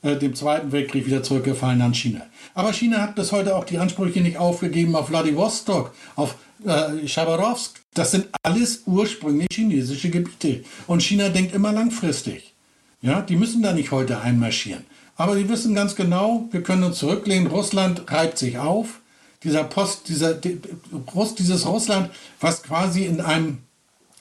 äh, 0.03 0.17
dem 0.17 0.35
Zweiten 0.35 0.73
Weltkrieg 0.73 1.07
wieder 1.07 1.23
zurückgefallen 1.23 1.81
an 1.83 1.95
China. 1.95 2.23
Aber 2.55 2.73
China 2.73 3.01
hat 3.01 3.15
bis 3.15 3.31
heute 3.31 3.55
auch 3.55 3.65
die 3.65 3.79
Ansprüche 3.79 4.21
nicht 4.21 4.39
aufgegeben 4.39 4.97
auf 4.97 5.09
Vladivostok, 5.09 5.95
auf 6.17 6.35
äh. 6.65 7.55
Das 7.95 8.11
sind 8.11 8.29
alles 8.43 8.83
ursprünglich 8.87 9.49
chinesische 9.53 10.11
Gebiete. 10.11 10.65
Und 10.87 11.03
China 11.03 11.29
denkt 11.29 11.55
immer 11.55 11.73
langfristig. 11.73 12.55
Ja, 13.03 13.21
die 13.21 13.37
müssen 13.37 13.63
da 13.63 13.73
nicht 13.73 13.91
heute 13.91 14.21
einmarschieren. 14.21 14.85
Aber 15.17 15.37
sie 15.37 15.49
wissen 15.49 15.75
ganz 15.75 15.95
genau, 15.95 16.49
wir 16.51 16.63
können 16.63 16.85
uns 16.85 16.99
zurücklehnen. 16.99 17.47
Russland 17.47 18.11
reibt 18.11 18.39
sich 18.39 18.59
auf. 18.59 19.01
Dieser 19.43 19.63
Post, 19.65 20.09
dieser, 20.09 20.35
dieses 20.35 21.67
Russland, 21.67 22.11
was 22.41 22.63
quasi 22.63 23.05
in 23.05 23.21
einem 23.21 23.59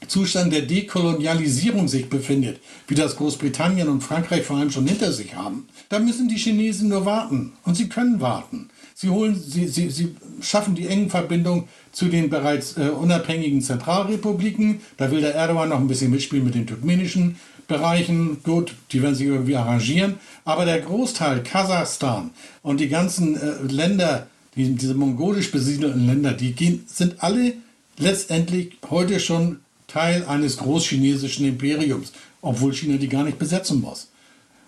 Zustand 0.07 0.51
der 0.51 0.63
Dekolonialisierung 0.63 1.87
sich 1.87 2.09
befindet, 2.09 2.59
wie 2.87 2.95
das 2.95 3.15
Großbritannien 3.15 3.87
und 3.87 4.01
Frankreich 4.01 4.43
vor 4.43 4.57
allem 4.57 4.69
schon 4.69 4.85
hinter 4.85 5.13
sich 5.13 5.35
haben, 5.35 5.67
da 5.89 5.99
müssen 5.99 6.27
die 6.27 6.37
Chinesen 6.37 6.89
nur 6.89 7.05
warten. 7.05 7.53
Und 7.63 7.75
sie 7.75 7.89
können 7.89 8.19
warten. 8.19 8.69
Sie, 9.03 9.09
holen, 9.09 9.35
sie, 9.35 9.67
sie, 9.67 9.89
sie 9.89 10.15
schaffen 10.39 10.75
die 10.75 10.87
engen 10.87 11.09
Verbindungen 11.09 11.65
zu 11.91 12.05
den 12.05 12.29
bereits 12.29 12.77
äh, 12.77 12.87
unabhängigen 12.87 13.61
Zentralrepubliken. 13.61 14.79
Da 14.95 15.11
will 15.11 15.19
der 15.19 15.35
Erdogan 15.35 15.67
noch 15.67 15.79
ein 15.81 15.89
bisschen 15.89 16.09
mitspielen 16.09 16.45
mit 16.45 16.55
den 16.55 16.67
turkmenischen 16.67 17.35
Bereichen. 17.67 18.41
Gut, 18.43 18.75
die 18.93 19.01
werden 19.01 19.15
sich 19.15 19.27
irgendwie 19.27 19.57
arrangieren. 19.57 20.19
Aber 20.45 20.63
der 20.63 20.79
Großteil, 20.79 21.43
Kasachstan 21.43 22.29
und 22.61 22.79
die 22.79 22.87
ganzen 22.87 23.35
äh, 23.35 23.63
Länder, 23.69 24.27
die, 24.55 24.73
diese 24.73 24.93
mongolisch 24.93 25.51
besiedelten 25.51 26.07
Länder, 26.07 26.31
die 26.31 26.53
gehen, 26.53 26.85
sind 26.87 27.21
alle 27.21 27.55
letztendlich 27.97 28.77
heute 28.89 29.19
schon 29.19 29.59
Teil 29.87 30.23
eines 30.29 30.55
großchinesischen 30.55 31.45
Imperiums, 31.45 32.13
obwohl 32.41 32.73
China 32.73 32.95
die 32.95 33.09
gar 33.09 33.25
nicht 33.25 33.37
besetzen 33.37 33.81
muss. 33.81 34.07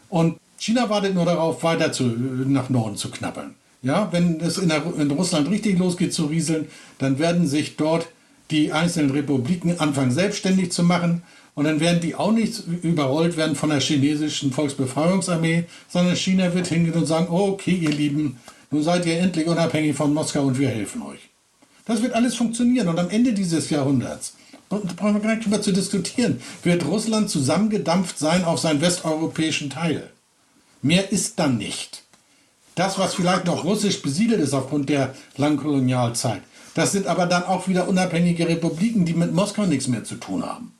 Und 0.09 0.39
China 0.57 0.89
wartet 0.89 1.15
nur 1.15 1.23
darauf, 1.23 1.63
weiter 1.63 1.93
zu, 1.93 2.03
nach 2.03 2.69
Norden 2.69 2.97
zu 2.97 3.09
knabbern. 3.09 3.55
Ja, 3.85 4.11
wenn 4.11 4.41
es 4.41 4.57
in, 4.57 4.69
der, 4.69 4.81
in 4.97 5.11
Russland 5.11 5.47
richtig 5.47 5.77
losgeht 5.77 6.11
zu 6.11 6.25
rieseln, 6.25 6.67
dann 6.97 7.19
werden 7.19 7.45
sich 7.45 7.75
dort 7.75 8.07
die 8.49 8.71
einzelnen 8.71 9.11
Republiken 9.11 9.79
anfangen 9.79 10.09
selbstständig 10.09 10.71
zu 10.71 10.81
machen 10.81 11.21
und 11.53 11.65
dann 11.65 11.79
werden 11.79 12.01
die 12.01 12.15
auch 12.15 12.31
nicht 12.31 12.63
überrollt 12.81 13.37
werden 13.37 13.55
von 13.55 13.69
der 13.69 13.79
chinesischen 13.79 14.51
Volksbefreiungsarmee, 14.51 15.65
sondern 15.87 16.15
China 16.15 16.51
wird 16.55 16.65
hingehen 16.65 16.95
und 16.95 17.05
sagen, 17.05 17.27
oh, 17.29 17.49
okay, 17.49 17.75
ihr 17.75 17.91
Lieben, 17.91 18.37
nun 18.71 18.81
seid 18.81 19.05
ihr 19.05 19.19
endlich 19.19 19.45
unabhängig 19.45 19.95
von 19.95 20.15
Moskau 20.15 20.41
und 20.45 20.57
wir 20.57 20.69
helfen 20.69 21.03
euch. 21.03 21.19
Das 21.85 22.01
wird 22.01 22.13
alles 22.13 22.33
funktionieren 22.33 22.87
und 22.87 22.97
am 22.97 23.11
Ende 23.11 23.33
dieses 23.33 23.69
Jahrhunderts, 23.69 24.33
da 24.71 24.77
brauchen 24.77 25.13
wir 25.13 25.21
gar 25.21 25.35
nicht 25.35 25.45
drüber 25.45 25.61
zu 25.61 25.71
diskutieren, 25.71 26.41
wird 26.63 26.87
Russland 26.87 27.29
zusammengedampft 27.29 28.17
sein 28.17 28.45
auf 28.45 28.59
seinen 28.59 28.81
westeuropäischen 28.81 29.69
Teil. 29.69 30.09
Mehr 30.81 31.11
ist 31.11 31.37
dann 31.37 31.59
nicht. 31.59 32.04
Das, 32.75 32.99
was 32.99 33.15
vielleicht 33.15 33.45
noch 33.45 33.63
russisch 33.63 34.01
besiedelt 34.01 34.41
ist 34.41 34.53
aufgrund 34.53 34.89
der 34.89 35.15
langen 35.37 35.57
Kolonialzeit, 35.57 36.41
das 36.73 36.91
sind 36.91 37.07
aber 37.07 37.25
dann 37.25 37.43
auch 37.43 37.69
wieder 37.69 37.87
unabhängige 37.87 38.47
Republiken, 38.47 39.05
die 39.05 39.13
mit 39.13 39.33
Moskau 39.33 39.65
nichts 39.65 39.87
mehr 39.87 40.03
zu 40.03 40.15
tun 40.15 40.45
haben. 40.45 40.73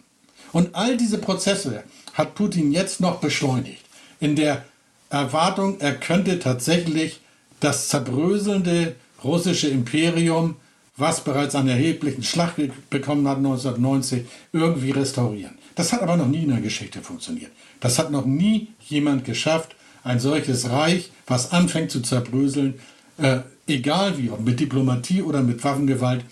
Und 0.51 0.75
all 0.75 0.97
diese 0.97 1.17
Prozesse 1.17 1.84
hat 2.13 2.36
Putin 2.36 2.73
jetzt 2.73 2.99
noch 2.99 3.19
beschleunigt. 3.19 3.84
In 4.19 4.36
der 4.36 4.65
Erwartung, 5.10 5.79
er 5.79 5.95
könnte 5.95 6.39
tatsächlich 6.39 7.21
das 7.62 7.88
zerbröselnde 7.88 8.95
russische 9.23 9.69
Imperium, 9.69 10.58
was 10.97 11.23
bereits 11.23 11.55
einen 11.55 11.69
erheblichen 11.69 12.23
Schlag 12.23 12.55
bekommen 12.89 13.27
hat 13.27 13.38
1990, 13.38 14.25
irgendwie 14.51 14.91
restaurieren. 14.91 15.58
Das 15.75 15.91
hat 15.93 16.01
aber 16.01 16.15
noch 16.17 16.27
nie 16.27 16.43
in 16.43 16.49
der 16.49 16.62
Geschichte 16.62 17.01
funktioniert. 17.01 17.51
Das 17.79 17.99
hat 17.99 18.12
noch 18.12 18.25
nie 18.25 18.69
jemand 18.88 19.25
geschafft, 19.25 19.75
ein 20.05 20.19
solches 20.19 20.69
Reich, 20.69 21.09
was 21.27 21.51
anfängt 21.51 21.91
zu 21.91 21.99
zerbröseln, 21.99 22.75
äh, 23.17 23.39
egal 23.67 24.17
wie, 24.17 24.29
ob 24.29 24.45
mit 24.45 24.59
Diplomatie 24.59 25.23
oder 25.23 25.41
mit 25.41 25.63
Waffengewalt, 25.63 26.23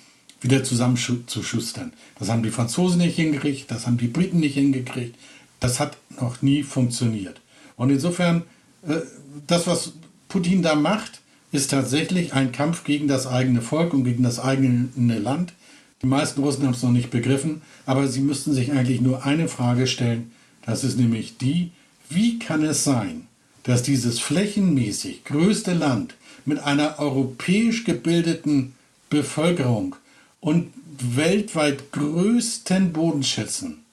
wieder 0.42 0.64
zusammenzuschustern. 0.64 1.92
Das 2.20 2.30
haben 2.30 2.44
die 2.44 2.52
Franzosen 2.52 3.00
nicht 3.00 3.16
hingekriegt, 3.16 3.72
das 3.72 3.88
haben 3.88 3.98
die 3.98 4.08
Briten 4.08 4.40
nicht 4.40 4.54
hingekriegt. 4.54 5.16
Das 5.60 5.80
hat 5.80 5.98
noch 6.22 6.42
nie 6.42 6.64
funktioniert. 6.64 7.42
Und 7.76 7.90
insofern, 7.90 8.44
äh, 8.88 9.00
das, 9.48 9.66
was 9.66 9.94
Putin 10.28 10.62
da 10.62 10.76
macht, 10.76 11.22
ist 11.52 11.72
tatsächlich 11.72 12.34
ein 12.34 12.52
Kampf 12.52 12.84
gegen 12.84 13.08
das 13.08 13.26
eigene 13.26 13.62
Volk 13.62 13.94
und 13.94 14.04
gegen 14.04 14.24
das 14.24 14.40
eigene 14.40 15.20
Land. 15.20 15.54
Die 16.02 16.08
meisten 16.08 16.44
Russen 16.44 16.66
haben 16.66 16.74
es 16.74 16.84
noch 16.84 16.92
nicht 16.92 17.10
begriffen, 17.10 17.62
aber 17.86 18.08
sie 18.08 18.20
müssten 18.20 18.54
sich 18.54 18.72
eigentlich 18.72 19.02
nur 19.02 19.26
eine 19.26 19.48
Frage 19.48 19.88
stellen. 19.88 20.32
Das 20.66 20.84
ist 20.84 21.00
nämlich 21.00 21.38
die, 21.38 21.72
wie 22.10 22.40
kann 22.40 22.64
es 22.64 22.84
sein, 22.84 23.28
dass 23.64 23.84
dieses 23.84 24.20
flächenmäßig 24.20 25.24
größte 25.24 25.74
Land 25.74 26.16
mit 26.46 26.60
einer 26.60 27.00
europäisch 27.00 27.84
gebildeten 27.84 28.76
Bevölkerung 29.10 29.96
und 30.40 30.72
weltweit 31.00 31.92
größten 31.92 32.94
Bodenschätzen 32.94 33.84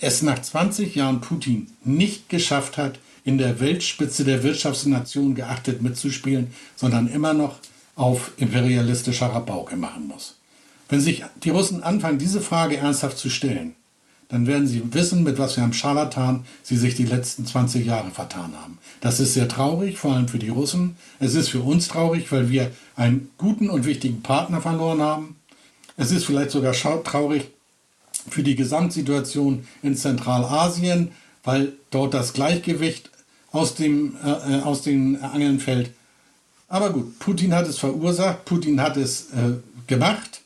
es 0.00 0.22
nach 0.22 0.40
20 0.40 0.94
Jahren 0.94 1.20
Putin 1.20 1.68
nicht 1.84 2.28
geschafft 2.28 2.78
hat, 2.78 2.98
in 3.24 3.38
der 3.38 3.60
Weltspitze 3.60 4.24
der 4.24 4.42
Wirtschaftsnation 4.42 5.34
geachtet 5.34 5.82
mitzuspielen, 5.82 6.48
sondern 6.74 7.06
immer 7.08 7.34
noch 7.34 7.58
auf 7.96 8.32
imperialistischer 8.38 9.26
Rabauke 9.26 9.76
machen 9.76 10.08
muss. 10.08 10.36
Wenn 10.88 11.00
sich 11.00 11.24
die 11.44 11.50
Russen 11.50 11.82
anfangen, 11.82 12.18
diese 12.18 12.40
Frage 12.40 12.78
ernsthaft 12.78 13.18
zu 13.18 13.28
stellen, 13.28 13.74
dann 14.30 14.46
werden 14.46 14.66
sie 14.66 14.82
wissen, 14.94 15.24
mit 15.24 15.38
was 15.38 15.54
für 15.54 15.62
einem 15.62 15.72
Scharlatan 15.72 16.44
sie 16.62 16.76
sich 16.76 16.94
die 16.94 17.04
letzten 17.04 17.44
20 17.44 17.84
Jahre 17.84 18.10
vertan 18.10 18.54
haben. 18.56 18.78
Das 19.00 19.18
ist 19.18 19.34
sehr 19.34 19.48
traurig, 19.48 19.98
vor 19.98 20.14
allem 20.14 20.28
für 20.28 20.38
die 20.38 20.48
Russen. 20.48 20.96
Es 21.18 21.34
ist 21.34 21.48
für 21.48 21.60
uns 21.60 21.88
traurig, 21.88 22.30
weil 22.30 22.48
wir 22.48 22.70
einen 22.94 23.30
guten 23.38 23.68
und 23.68 23.84
wichtigen 23.84 24.22
Partner 24.22 24.60
verloren 24.60 25.02
haben. 25.02 25.36
Es 25.96 26.12
ist 26.12 26.24
vielleicht 26.24 26.52
sogar 26.52 26.72
traurig 26.72 27.50
für 28.28 28.44
die 28.44 28.54
Gesamtsituation 28.54 29.66
in 29.82 29.96
Zentralasien, 29.96 31.10
weil 31.42 31.72
dort 31.90 32.14
das 32.14 32.32
Gleichgewicht 32.32 33.10
aus, 33.50 33.74
dem, 33.74 34.16
äh, 34.24 34.58
äh 34.58 34.62
aus 34.62 34.82
den 34.82 35.20
Angeln 35.22 35.58
fällt. 35.58 35.90
Aber 36.68 36.90
gut, 36.90 37.18
Putin 37.18 37.52
hat 37.52 37.66
es 37.66 37.78
verursacht, 37.78 38.44
Putin 38.44 38.80
hat 38.80 38.96
es 38.96 39.32
äh, 39.32 39.54
gemacht. 39.88 40.39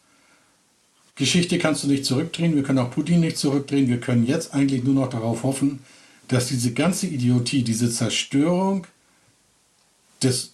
Geschichte 1.16 1.58
kannst 1.58 1.84
du 1.84 1.88
nicht 1.88 2.04
zurückdrehen, 2.04 2.56
wir 2.56 2.64
können 2.64 2.80
auch 2.80 2.90
Putin 2.90 3.20
nicht 3.20 3.38
zurückdrehen, 3.38 3.88
wir 3.88 4.00
können 4.00 4.26
jetzt 4.26 4.52
eigentlich 4.52 4.82
nur 4.82 4.94
noch 4.94 5.10
darauf 5.10 5.44
hoffen, 5.44 5.80
dass 6.28 6.48
diese 6.48 6.72
ganze 6.72 7.06
Idiotie, 7.06 7.62
diese 7.62 7.90
Zerstörung 7.90 8.86
des 10.22 10.52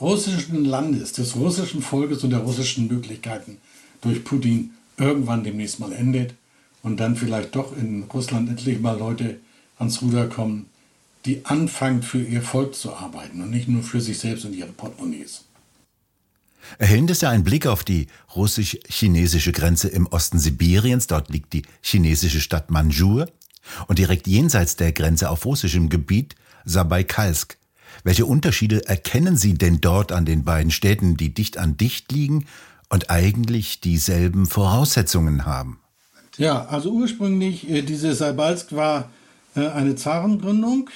russischen 0.00 0.64
Landes, 0.64 1.12
des 1.12 1.36
russischen 1.36 1.82
Volkes 1.82 2.24
und 2.24 2.30
der 2.30 2.40
russischen 2.40 2.88
Möglichkeiten 2.88 3.58
durch 4.00 4.24
Putin 4.24 4.70
irgendwann 4.96 5.44
demnächst 5.44 5.78
mal 5.78 5.92
endet 5.92 6.34
und 6.82 6.98
dann 6.98 7.16
vielleicht 7.16 7.54
doch 7.54 7.76
in 7.76 8.04
Russland 8.04 8.48
endlich 8.48 8.80
mal 8.80 8.98
Leute 8.98 9.38
ans 9.78 10.02
Ruder 10.02 10.26
kommen, 10.26 10.66
die 11.24 11.44
anfangen 11.44 12.02
für 12.02 12.22
ihr 12.22 12.42
Volk 12.42 12.74
zu 12.74 12.94
arbeiten 12.94 13.42
und 13.42 13.50
nicht 13.50 13.68
nur 13.68 13.82
für 13.82 14.00
sich 14.00 14.18
selbst 14.18 14.44
und 14.44 14.54
ihre 14.54 14.72
Portemonnaies. 14.72 15.44
Erhellend 16.78 17.10
ist 17.10 17.22
ja 17.22 17.30
ein 17.30 17.44
Blick 17.44 17.66
auf 17.66 17.84
die 17.84 18.06
russisch-chinesische 18.34 19.52
Grenze 19.52 19.88
im 19.88 20.06
Osten 20.06 20.38
Sibiriens. 20.38 21.06
Dort 21.06 21.30
liegt 21.30 21.52
die 21.52 21.62
chinesische 21.82 22.40
Stadt 22.40 22.70
Manjur 22.70 23.28
und 23.86 23.98
direkt 23.98 24.26
jenseits 24.26 24.76
der 24.76 24.92
Grenze 24.92 25.30
auf 25.30 25.44
russischem 25.44 25.88
Gebiet 25.88 26.36
Sabaikalsk. 26.64 27.56
Welche 28.04 28.26
Unterschiede 28.26 28.86
erkennen 28.86 29.36
Sie 29.36 29.54
denn 29.54 29.80
dort 29.80 30.12
an 30.12 30.24
den 30.24 30.44
beiden 30.44 30.70
Städten, 30.70 31.16
die 31.16 31.34
dicht 31.34 31.58
an 31.58 31.76
dicht 31.76 32.12
liegen 32.12 32.46
und 32.88 33.10
eigentlich 33.10 33.80
dieselben 33.80 34.46
Voraussetzungen 34.46 35.44
haben? 35.44 35.80
Ja, 36.36 36.66
also 36.66 36.90
ursprünglich, 36.90 37.68
äh, 37.68 37.82
diese 37.82 38.14
Saibalsk 38.14 38.72
war 38.72 39.10
äh, 39.54 39.66
eine 39.66 39.96
Zarengründung 39.96 40.88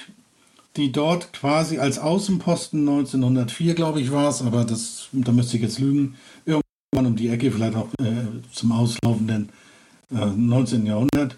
die 0.77 0.91
dort 0.91 1.31
quasi 1.33 1.77
als 1.77 1.99
Außenposten 1.99 2.81
1904, 2.81 3.75
glaube 3.75 4.01
ich, 4.01 4.11
war 4.11 4.29
es, 4.29 4.41
aber 4.41 4.65
das, 4.65 5.07
da 5.11 5.31
müsste 5.31 5.57
ich 5.57 5.63
jetzt 5.63 5.79
lügen, 5.79 6.15
irgendwann 6.45 7.05
um 7.05 7.15
die 7.15 7.29
Ecke, 7.29 7.51
vielleicht 7.51 7.75
auch 7.75 7.87
äh, 7.99 8.25
zum 8.51 8.71
auslaufenden 8.71 9.49
äh, 10.11 10.25
19. 10.25 10.85
Jahrhundert, 10.85 11.37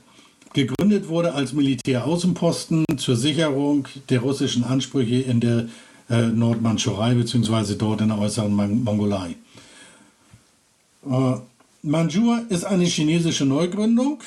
gegründet 0.53 1.07
wurde 1.07 1.33
als 1.33 1.53
Militäraußenposten 1.53 2.85
zur 2.97 3.15
Sicherung 3.15 3.87
der 4.09 4.21
russischen 4.21 4.63
Ansprüche 4.63 5.17
in 5.17 5.39
der 5.39 5.67
äh, 6.09 6.27
Nordmandschurei, 6.27 7.13
beziehungsweise 7.13 7.75
dort 7.75 8.01
in 8.01 8.07
der 8.07 8.17
äußeren 8.17 8.83
Mongolei. 8.83 9.35
Äh, 11.07 11.35
Manjur 11.83 12.41
ist 12.49 12.65
eine 12.65 12.85
chinesische 12.85 13.45
Neugründung 13.45 14.23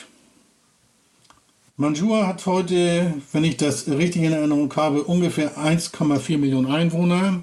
Manjua 1.80 2.26
hat 2.26 2.44
heute, 2.44 3.14
wenn 3.32 3.42
ich 3.42 3.56
das 3.56 3.88
richtig 3.88 4.24
in 4.24 4.32
Erinnerung 4.32 4.70
habe, 4.76 5.02
ungefähr 5.02 5.56
1,4 5.56 6.36
Millionen 6.36 6.70
Einwohner. 6.70 7.42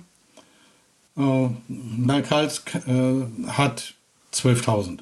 Äh, 1.17 1.49
Naikalsk 1.67 2.75
äh, 2.85 3.47
hat 3.47 3.95
12.000. 4.35 4.99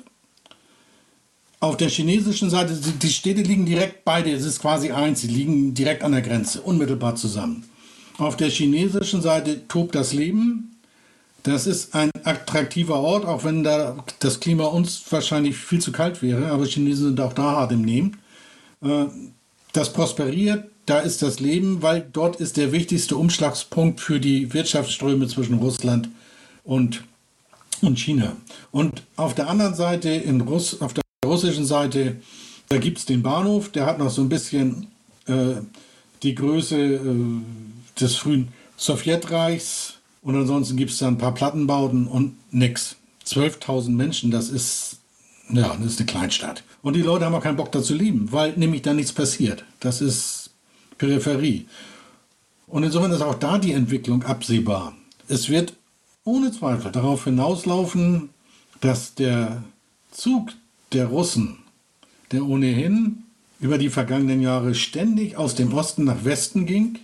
Auf 1.60 1.76
der 1.76 1.90
chinesischen 1.90 2.50
Seite, 2.50 2.76
die 2.76 3.10
Städte 3.10 3.42
liegen 3.42 3.66
direkt 3.66 4.06
beide, 4.06 4.32
es 4.32 4.46
ist 4.46 4.62
quasi 4.62 4.92
eins, 4.92 5.20
sie 5.20 5.28
liegen 5.28 5.74
direkt 5.74 6.04
an 6.04 6.14
der 6.14 6.22
Grenze, 6.22 6.62
unmittelbar 6.62 7.18
zusammen. 7.18 7.66
Auf 8.18 8.38
der 8.38 8.48
chinesischen 8.48 9.22
Seite 9.22 9.68
tobt 9.68 9.96
das 9.96 10.14
Leben. 10.14 10.78
Das 11.44 11.68
ist 11.68 11.94
ein 11.94 12.10
attraktiver 12.24 13.02
Ort, 13.02 13.26
auch 13.26 13.44
wenn 13.44 13.66
da 13.66 13.98
das 14.20 14.40
Klima 14.40 14.64
uns 14.64 15.04
wahrscheinlich 15.10 15.58
viel 15.58 15.82
zu 15.82 15.92
kalt 15.92 16.22
wäre, 16.22 16.48
aber 16.52 16.66
Chinesen 16.66 17.08
sind 17.08 17.20
auch 17.20 17.34
da 17.34 17.44
hart 17.44 17.74
im 17.74 17.82
Nehmen. 17.82 18.18
Äh, 18.82 19.06
das 19.74 19.92
prosperiert, 19.92 20.66
da 20.86 21.00
ist 21.00 21.22
das 21.22 21.40
Leben, 21.40 21.82
weil 21.82 22.08
dort 22.14 22.38
ist 22.38 22.58
der 22.58 22.72
wichtigste 22.72 23.18
Umschlagspunkt 23.18 24.00
für 24.00 24.20
die 24.20 24.54
Wirtschaftsströme 24.54 25.28
zwischen 25.28 25.56
Russland 25.56 26.10
und, 26.64 27.04
und 27.82 28.00
China. 28.00 28.36
Und 28.72 29.04
auf 29.16 29.34
der 29.34 29.50
anderen 29.50 29.74
Seite, 29.74 30.10
in 30.10 30.42
Russ, 30.42 30.82
auf 30.82 30.94
der 30.94 31.04
russischen 31.26 31.66
Seite, 31.66 32.18
da 32.70 32.78
gibt 32.78 33.00
es 33.00 33.06
den 33.06 33.24
Bahnhof, 33.24 33.70
der 33.70 33.86
hat 33.86 34.00
noch 34.00 34.10
so 34.10 34.22
ein 34.22 34.30
bisschen 34.30 34.88
äh, 35.28 35.56
die 36.24 36.36
Größe 36.36 36.78
äh, 36.78 37.42
des 38.00 38.16
frühen 38.16 38.50
Sowjetreichs. 38.78 39.96
Und 40.22 40.36
ansonsten 40.36 40.78
gibt 40.78 40.92
es 40.92 40.98
da 40.98 41.08
ein 41.08 41.18
paar 41.18 41.34
Plattenbauten 41.34 42.08
und 42.08 42.36
nix. 42.52 42.96
12.000 43.26 43.90
Menschen, 43.90 44.32
das 44.32 44.50
ist, 44.50 44.98
ja, 45.50 45.76
das 45.76 45.94
ist 45.94 46.00
eine 46.00 46.08
Kleinstadt. 46.08 46.64
Und 46.82 46.96
die 46.96 47.02
Leute 47.02 47.26
haben 47.26 47.36
auch 47.36 47.44
keinen 47.44 47.58
Bock 47.58 47.72
da 47.72 47.82
zu 47.82 47.94
leben, 47.94 48.32
weil 48.32 48.54
nämlich 48.58 48.82
da 48.82 48.94
nichts 48.94 49.14
passiert. 49.14 49.64
Das 49.80 50.02
ist 50.02 50.52
Peripherie. 50.98 51.68
Und 52.68 52.84
insofern 52.84 53.12
ist 53.12 53.22
auch 53.22 53.36
da 53.36 53.58
die 53.58 53.74
Entwicklung 53.74 54.24
absehbar. 54.24 54.96
Es 55.28 55.50
wird 55.50 55.74
ohne 56.24 56.52
Zweifel 56.52 56.92
darauf 56.92 57.26
hinauslaufen, 57.26 58.30
dass 58.82 59.14
der 59.14 59.64
Zug 60.12 60.52
der 60.92 61.08
Russen 61.08 61.60
der 62.32 62.46
ohnehin 62.46 63.24
über 63.60 63.78
die 63.78 63.90
vergangenen 63.90 64.42
Jahre 64.42 64.76
ständig 64.76 65.38
aus 65.38 65.56
dem 65.56 65.74
Osten 65.74 66.04
nach 66.04 66.26
Westen 66.26 66.66
ging, 66.66 67.00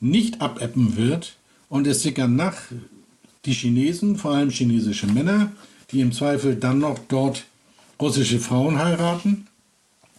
nicht 0.00 0.40
abebben 0.40 0.96
wird 0.96 1.36
und 1.68 1.86
es 1.86 2.02
sickern 2.02 2.36
nach 2.36 2.56
die 3.44 3.52
Chinesen, 3.52 4.16
vor 4.16 4.32
allem 4.32 4.50
chinesische 4.50 5.06
Männer, 5.06 5.52
die 5.90 6.00
im 6.00 6.12
Zweifel 6.12 6.56
dann 6.56 6.78
noch 6.78 6.98
dort 7.08 7.44
russische 8.00 8.40
Frauen 8.40 8.78
heiraten 8.78 9.46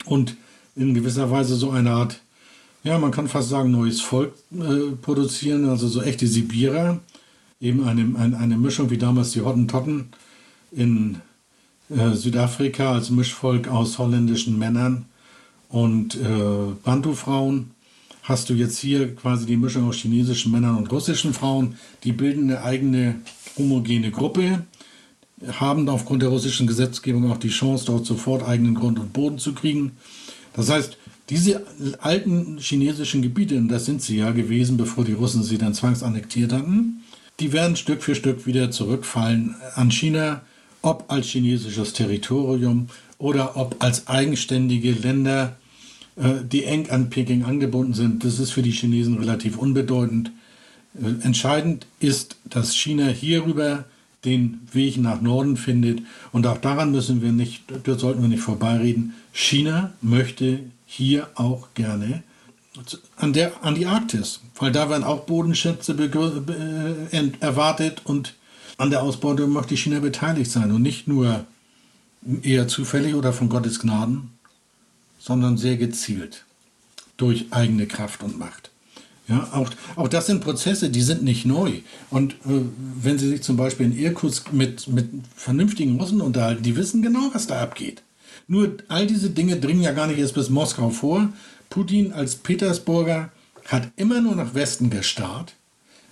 und 0.06 0.36
in 0.76 0.94
gewisser 0.94 1.30
Weise 1.32 1.56
so 1.56 1.72
eine 1.72 1.92
Art, 1.92 2.22
ja, 2.84 2.98
man 2.98 3.12
kann 3.12 3.28
fast 3.28 3.50
sagen, 3.50 3.72
neues 3.72 4.02
Volk 4.02 4.34
äh, 4.54 4.96
produzieren, 5.02 5.68
also 5.68 5.88
so 5.88 6.02
echte 6.02 6.28
Sibirer, 6.28 7.00
eben 7.60 7.88
eine, 7.88 8.18
eine, 8.18 8.38
eine 8.38 8.58
Mischung 8.58 8.90
wie 8.90 8.98
damals 8.98 9.32
die 9.32 9.42
Hottentotten 9.42 10.10
in 10.72 11.22
äh, 11.90 12.12
Südafrika 12.12 12.94
als 12.94 13.10
Mischvolk 13.10 13.68
aus 13.68 13.98
holländischen 13.98 14.58
Männern 14.58 15.06
und 15.70 16.16
äh, 16.16 16.74
Bantu-Frauen. 16.84 17.72
Hast 18.24 18.50
du 18.50 18.54
jetzt 18.54 18.78
hier 18.80 19.16
quasi 19.16 19.46
die 19.46 19.58
Mischung 19.58 19.88
aus 19.88 19.96
chinesischen 19.96 20.52
Männern 20.52 20.78
und 20.78 20.92
russischen 20.92 21.34
Frauen, 21.34 21.78
die 22.04 22.12
bilden 22.12 22.50
eine 22.50 22.62
eigene 22.62 23.16
homogene 23.58 24.12
Gruppe, 24.12 24.64
haben 25.46 25.88
aufgrund 25.90 26.22
der 26.22 26.30
russischen 26.30 26.68
Gesetzgebung 26.68 27.32
auch 27.32 27.38
die 27.38 27.50
Chance, 27.50 27.86
dort 27.86 28.06
sofort 28.06 28.48
eigenen 28.48 28.76
Grund 28.76 29.00
und 29.00 29.14
Boden 29.14 29.38
zu 29.38 29.54
kriegen. 29.54 29.92
Das 30.54 30.70
heißt, 30.70 30.98
diese 31.30 31.64
alten 32.00 32.58
chinesischen 32.58 33.22
Gebiete, 33.22 33.58
und 33.58 33.68
das 33.68 33.86
sind 33.86 34.02
sie 34.02 34.18
ja 34.18 34.32
gewesen, 34.32 34.78
bevor 34.78 35.04
die 35.04 35.14
Russen 35.14 35.44
sie 35.44 35.58
dann 35.58 35.74
zwangsannektiert 35.74 36.54
hatten, 36.54 37.04
die 37.40 37.54
werden 37.54 37.76
Stück 37.76 38.02
für 38.02 38.16
Stück 38.16 38.48
wieder 38.48 38.72
zurückfallen 38.72 39.56
an 39.76 39.92
China, 39.92 40.42
ob 40.82 41.12
als 41.12 41.28
chinesisches 41.28 41.94
Territorium 41.94 42.88
oder 43.20 43.58
ob 43.58 43.84
als 43.84 44.08
eigenständige 44.08 44.92
Länder, 44.92 45.58
äh, 46.16 46.36
die 46.44 46.64
eng 46.64 46.90
an 46.90 47.10
Peking 47.10 47.44
angebunden 47.44 47.94
sind. 47.94 48.24
Das 48.24 48.40
ist 48.40 48.52
für 48.52 48.62
die 48.62 48.72
Chinesen 48.72 49.18
relativ 49.18 49.58
unbedeutend. 49.58 50.32
Äh, 50.96 51.24
entscheidend 51.26 51.86
ist, 52.00 52.38
dass 52.50 52.76
China 52.76 53.08
hierüber 53.08 53.86
den 54.26 54.68
Weg 54.72 54.98
nach 54.98 55.22
Norden 55.22 55.58
findet. 55.58 56.02
Und 56.32 56.48
auch 56.48 56.58
daran 56.58 56.92
müssen 56.92 57.22
wir 57.22 57.32
nicht, 57.32 57.64
da 57.84 57.98
sollten 57.98 58.22
wir 58.22 58.30
nicht 58.30 58.42
vorbeireden. 58.42 59.14
China 59.32 59.94
möchte 60.02 60.60
hier 60.86 61.30
auch 61.36 61.70
gerne 61.74 62.24
an, 63.16 63.34
der, 63.34 63.64
an 63.64 63.76
die 63.76 63.86
Arktis, 63.86 64.42
weil 64.58 64.72
da 64.72 64.90
werden 64.90 65.04
auch 65.04 65.26
Bodenschätze 65.26 65.94
äh, 65.94 67.32
erwartet 67.40 68.02
und 68.06 68.36
an 68.78 68.92
der 68.92 69.02
Ausbeutung 69.02 69.52
möchte 69.52 69.76
China 69.76 70.00
beteiligt 70.00 70.52
sein 70.52 70.72
und 70.72 70.84
nicht 70.84 71.08
nur 71.08 71.46
eher 72.44 72.68
zufällig 72.68 73.16
oder 73.16 73.34
von 73.34 73.50
Gottes 73.50 73.80
Gnaden, 73.80 74.32
sondern 75.20 75.58
sehr 75.58 75.78
gezielt 75.78 76.46
durch 77.18 77.48
eigene 77.52 77.88
Kraft 77.88 78.22
und 78.22 78.38
Macht. 78.38 78.70
Ja, 79.28 79.50
auch, 79.54 79.70
auch 79.98 80.08
das 80.08 80.28
sind 80.28 80.42
Prozesse, 80.42 80.90
die 80.90 81.02
sind 81.02 81.22
nicht 81.22 81.46
neu. 81.46 81.80
Und 82.10 82.34
äh, 82.46 82.62
wenn 83.02 83.20
Sie 83.20 83.28
sich 83.28 83.44
zum 83.44 83.58
Beispiel 83.58 83.88
in 83.88 83.98
Irkutsk 83.98 84.54
mit, 84.54 84.88
mit 84.88 85.10
vernünftigen 85.36 86.00
Russen 86.00 86.22
unterhalten, 86.22 86.64
die 86.64 86.78
wissen 86.78 87.02
genau, 87.02 87.30
was 87.34 87.48
da 87.48 87.62
abgeht. 87.62 88.04
Nur 88.48 88.78
all 88.88 89.06
diese 89.06 89.30
Dinge 89.30 89.58
dringen 89.58 89.82
ja 89.82 89.92
gar 89.92 90.08
nicht 90.08 90.20
erst 90.20 90.36
bis 90.36 90.50
Moskau 90.50 90.90
vor. 90.90 91.30
Putin 91.70 92.14
als 92.14 92.36
Petersburger 92.36 93.30
hat 93.66 93.90
immer 93.98 94.22
nur 94.22 94.36
nach 94.36 94.54
Westen 94.54 94.90
gestarrt, 94.90 95.54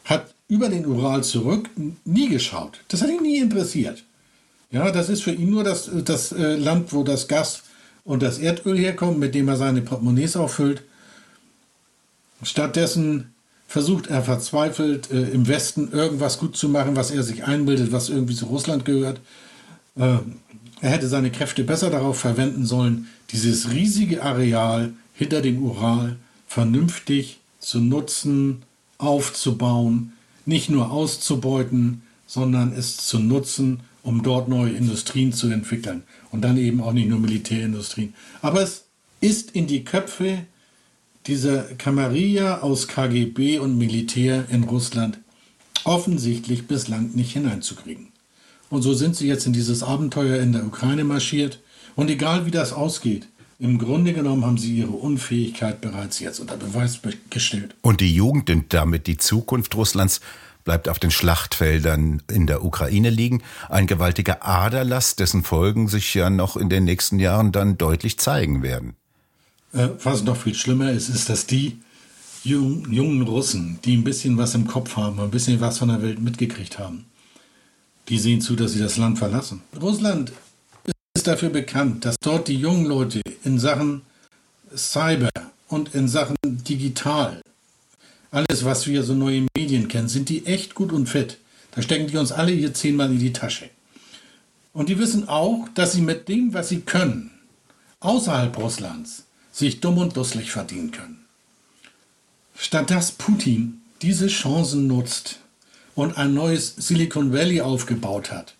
hat 0.03 0.33
über 0.49 0.67
den 0.67 0.85
Ural 0.85 1.23
zurück 1.23 1.69
nie 2.03 2.27
geschaut. 2.27 2.81
Das 2.89 3.01
hat 3.01 3.09
ihn 3.09 3.21
nie 3.21 3.37
interessiert. 3.37 4.03
Ja, 4.71 4.91
das 4.91 5.07
ist 5.07 5.23
für 5.23 5.31
ihn 5.31 5.49
nur 5.51 5.63
das, 5.63 5.89
das 6.03 6.33
äh, 6.33 6.55
Land, 6.55 6.91
wo 6.91 7.03
das 7.03 7.29
Gas 7.29 7.63
und 8.03 8.21
das 8.21 8.39
Erdöl 8.39 8.77
herkommt, 8.77 9.19
mit 9.19 9.33
dem 9.33 9.47
er 9.47 9.55
seine 9.55 9.81
Portemonnaies 9.81 10.35
auffüllt. 10.35 10.83
Stattdessen 12.43 13.33
versucht 13.67 14.07
er 14.07 14.23
verzweifelt 14.23 15.11
äh, 15.11 15.29
im 15.29 15.47
Westen 15.47 15.91
irgendwas 15.91 16.37
gut 16.37 16.55
zu 16.55 16.69
machen, 16.69 16.95
was 16.95 17.11
er 17.11 17.23
sich 17.23 17.45
einbildet, 17.45 17.91
was 17.91 18.09
irgendwie 18.09 18.35
zu 18.35 18.45
Russland 18.45 18.85
gehört. 18.85 19.19
Äh, 19.95 20.17
er 20.81 20.89
hätte 20.89 21.07
seine 21.07 21.31
Kräfte 21.31 21.63
besser 21.63 21.89
darauf 21.89 22.19
verwenden 22.19 22.65
sollen, 22.65 23.07
dieses 23.31 23.71
riesige 23.71 24.21
Areal 24.23 24.93
hinter 25.13 25.41
dem 25.41 25.63
Ural 25.63 26.17
vernünftig 26.47 27.39
zu 27.59 27.79
nutzen, 27.79 28.63
aufzubauen, 28.97 30.13
nicht 30.45 30.69
nur 30.69 30.91
auszubeuten, 30.91 32.03
sondern 32.27 32.71
es 32.73 32.97
zu 32.97 33.19
nutzen, 33.19 33.81
um 34.03 34.21
dort 34.21 34.47
neue 34.47 34.71
Industrien 34.71 35.33
zu 35.33 35.49
entwickeln. 35.49 36.03
Und 36.31 36.41
dann 36.41 36.57
eben 36.57 36.81
auch 36.81 36.93
nicht 36.93 37.09
nur 37.09 37.19
Militärindustrien. 37.19 38.13
Aber 38.41 38.61
es 38.61 38.83
ist 39.21 39.51
in 39.51 39.67
die 39.67 39.83
Köpfe 39.83 40.45
dieser 41.27 41.63
Kamarilla 41.63 42.59
aus 42.59 42.87
KGB 42.87 43.59
und 43.59 43.77
Militär 43.77 44.45
in 44.49 44.63
Russland 44.63 45.19
offensichtlich 45.83 46.67
bislang 46.67 47.11
nicht 47.13 47.33
hineinzukriegen. 47.33 48.09
Und 48.69 48.81
so 48.81 48.93
sind 48.93 49.15
sie 49.15 49.27
jetzt 49.27 49.45
in 49.45 49.53
dieses 49.53 49.83
Abenteuer 49.83 50.39
in 50.41 50.51
der 50.51 50.65
Ukraine 50.65 51.03
marschiert. 51.03 51.59
Und 51.95 52.09
egal 52.09 52.45
wie 52.45 52.51
das 52.51 52.73
ausgeht, 52.73 53.27
im 53.57 53.77
Grunde 53.77 54.13
genommen 54.13 54.43
haben 54.43 54.57
sie 54.57 54.75
ihre 54.77 54.91
Unfähigkeit 54.91 55.79
bereits 55.79 56.19
jetzt 56.19 56.39
unter 56.39 56.57
Beweis 56.57 56.99
gestellt. 57.29 57.75
Und 57.81 58.01
die 58.01 58.13
Jugend 58.13 58.49
und 58.49 58.73
damit 58.73 59.07
die 59.07 59.17
Zukunft 59.17 59.75
Russlands 59.75 60.19
bleibt 60.65 60.89
auf 60.89 60.99
den 60.99 61.11
Schlachtfeldern 61.11 62.21
in 62.29 62.47
der 62.47 62.65
Ukraine 62.65 63.11
liegen. 63.11 63.43
Ein 63.69 63.87
gewaltiger 63.87 64.45
Aderlass, 64.45 65.15
dessen 65.15 65.43
Folgen 65.43 65.87
sich 65.87 66.13
ja 66.15 66.29
noch 66.29 66.57
in 66.57 66.69
den 66.69 66.83
nächsten 66.83 67.19
Jahren 67.19 67.51
dann 67.51 67.77
deutlich 67.77 68.17
zeigen 68.19 68.61
werden. 68.63 68.95
Äh, 69.75 69.89
was 70.03 70.23
noch 70.23 70.37
viel 70.37 70.55
schlimmer 70.55 70.91
ist, 70.91 71.09
ist, 71.09 71.29
dass 71.29 71.45
die 71.45 71.77
jungen, 72.43 72.91
jungen 72.91 73.21
Russen, 73.23 73.79
die 73.83 73.97
ein 73.97 74.03
bisschen 74.03 74.37
was 74.37 74.55
im 74.55 74.67
Kopf 74.67 74.95
haben, 74.95 75.19
ein 75.19 75.31
bisschen 75.31 75.59
was 75.59 75.79
von 75.79 75.89
der 75.89 76.01
Welt 76.01 76.21
mitgekriegt 76.21 76.79
haben, 76.79 77.05
die 78.07 78.17
sehen 78.17 78.39
zu, 78.39 78.55
dass 78.55 78.71
sie 78.71 78.79
das 78.79 78.97
Land 78.97 79.19
verlassen. 79.19 79.61
Russland 79.79 80.31
ist 81.13 81.27
dafür 81.27 81.49
bekannt, 81.49 82.05
dass 82.05 82.15
dort 82.21 82.47
die 82.47 82.55
jungen 82.55 82.85
Leute 82.85 83.21
in 83.43 83.59
Sachen 83.59 84.03
Cyber 84.73 85.29
und 85.67 85.93
in 85.93 86.07
Sachen 86.07 86.35
digital 86.43 87.41
alles, 88.31 88.65
was 88.65 88.85
wir 88.87 89.03
so 89.03 89.13
neue 89.13 89.45
Medien 89.55 89.87
kennen, 89.87 90.09
sind 90.09 90.27
die 90.27 90.45
echt 90.45 90.75
gut 90.75 90.91
und 90.91 91.07
fit. 91.07 91.37
Da 91.71 91.81
stecken 91.81 92.07
die 92.07 92.17
uns 92.17 92.33
alle 92.33 92.51
hier 92.51 92.73
zehnmal 92.73 93.09
in 93.09 93.19
die 93.19 93.31
Tasche. 93.31 93.69
Und 94.73 94.89
die 94.89 94.99
wissen 94.99 95.29
auch, 95.29 95.69
dass 95.73 95.93
sie 95.93 96.01
mit 96.01 96.27
dem, 96.27 96.53
was 96.53 96.67
sie 96.67 96.81
können, 96.81 97.31
außerhalb 98.01 98.57
Russlands, 98.57 99.23
sich 99.55 99.79
dumm 99.79 99.97
und 99.97 100.17
dusselig 100.17 100.51
verdienen 100.51 100.91
können. 100.91 101.23
Statt 102.57 102.91
dass 102.91 103.13
Putin 103.13 103.81
diese 104.01 104.27
Chancen 104.27 104.87
nutzt 104.87 105.39
und 105.95 106.17
ein 106.17 106.33
neues 106.33 106.75
Silicon 106.75 107.31
Valley 107.31 107.61
aufgebaut 107.61 108.31
hat, 108.31 108.55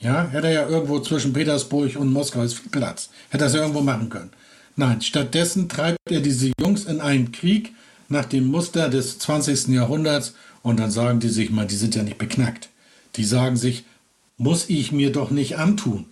ja, 0.00 0.28
hätte 0.28 0.46
er 0.46 0.52
ja 0.52 0.68
irgendwo 0.68 1.00
zwischen 1.00 1.32
Petersburg 1.32 1.96
und 1.96 2.12
Moskau 2.12 2.42
ist 2.42 2.54
viel 2.54 2.70
Platz, 2.70 3.10
hätte 3.30 3.44
er 3.44 3.48
es 3.48 3.54
ja 3.54 3.62
irgendwo 3.62 3.80
machen 3.80 4.10
können. 4.10 4.30
Nein, 4.76 5.02
stattdessen 5.02 5.68
treibt 5.68 5.98
er 6.08 6.20
diese 6.20 6.52
Jungs 6.60 6.84
in 6.84 7.00
einen 7.00 7.32
Krieg, 7.32 7.74
nach 8.08 8.24
dem 8.24 8.46
Muster 8.46 8.88
des 8.88 9.18
20. 9.18 9.68
Jahrhunderts 9.68 10.34
und 10.62 10.78
dann 10.78 10.92
sagen 10.92 11.18
die 11.18 11.28
sich 11.28 11.50
mal, 11.50 11.66
die 11.66 11.74
sind 11.74 11.96
ja 11.96 12.04
nicht 12.04 12.16
beknackt. 12.16 12.68
Die 13.16 13.24
sagen 13.24 13.56
sich, 13.56 13.84
muss 14.36 14.70
ich 14.70 14.92
mir 14.92 15.10
doch 15.10 15.30
nicht 15.30 15.58
antun. 15.58 16.06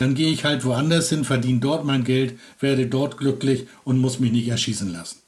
Dann 0.00 0.14
gehe 0.14 0.32
ich 0.32 0.46
halt 0.46 0.64
woanders 0.64 1.10
hin, 1.10 1.24
verdiene 1.24 1.60
dort 1.60 1.84
mein 1.84 2.04
Geld, 2.04 2.38
werde 2.58 2.86
dort 2.86 3.18
glücklich 3.18 3.66
und 3.84 3.98
muss 3.98 4.18
mich 4.18 4.32
nicht 4.32 4.48
erschießen 4.48 4.90
lassen. 4.90 5.18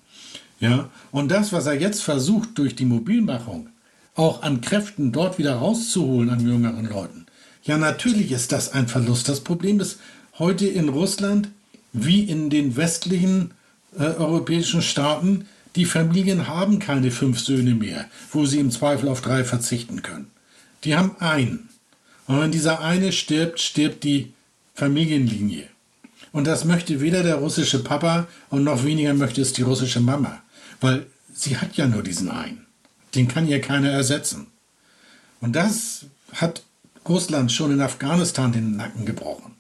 Ja, 0.61 0.89
und 1.11 1.31
das, 1.31 1.53
was 1.53 1.67
er 1.67 1.79
jetzt 1.79 2.03
versucht 2.03 2.57
durch 2.57 2.75
die 2.75 2.87
Mobilmachung, 2.87 3.69
auch 4.15 4.43
an 4.43 4.63
Kräften 4.63 5.13
dort 5.13 5.37
wieder 5.37 5.57
rauszuholen 5.57 6.31
an 6.31 6.41
jüngeren 6.41 6.89
Leuten. 6.89 7.27
Ja, 7.65 7.77
natürlich 7.77 8.33
ist 8.33 8.51
das 8.51 8.73
ein 8.73 8.89
Verlust. 8.89 9.29
Das 9.29 9.41
Problem 9.41 9.79
ist 9.79 9.99
heute 10.39 10.67
in 10.67 10.89
Russland 10.89 11.51
wie 11.93 12.23
in 12.23 12.49
den 12.49 12.75
westlichen 12.75 13.51
äh, 13.99 14.05
europäischen 14.05 14.81
Staaten, 14.81 15.45
die 15.77 15.85
Familien 15.85 16.49
haben 16.49 16.79
keine 16.79 17.11
fünf 17.11 17.41
Söhne 17.41 17.75
mehr, 17.75 18.07
wo 18.31 18.47
sie 18.47 18.59
im 18.59 18.71
Zweifel 18.71 19.11
auf 19.11 19.21
drei 19.21 19.45
verzichten 19.45 20.01
können. 20.01 20.31
Die 20.85 20.97
haben 20.97 21.15
einen. 21.19 21.69
Und 22.27 22.41
wenn 22.41 22.53
dieser 22.53 22.81
eine 22.81 23.13
stirbt, 23.13 23.61
stirbt 23.61 24.05
die 24.05 24.33
Familienlinie. 24.75 25.69
Und 26.33 26.47
das 26.47 26.65
möchte 26.65 27.01
weder 27.01 27.23
der 27.23 27.37
russische 27.37 27.83
Papa 27.83 28.27
und 28.51 28.65
noch 28.65 28.85
weniger 28.85 29.15
möchte 29.15 29.43
es 29.43 29.53
die 29.53 29.63
russische 29.63 30.01
Mama, 30.01 30.43
weil 30.81 31.07
sie 31.35 31.59
hat 31.59 31.77
ja 31.77 31.87
nur 31.87 32.03
diesen 32.03 32.31
einen. 32.31 32.67
Den 33.15 33.29
kann 33.29 33.47
ja 33.47 33.59
keiner 33.59 33.91
ersetzen. 33.91 34.47
Und 35.41 35.55
das 35.55 36.07
hat 36.33 36.63
Russland 37.07 37.53
schon 37.53 37.73
in 37.73 37.81
Afghanistan 37.81 38.53
den 38.53 38.77
Nacken 38.77 39.05
gebrochen. 39.05 39.53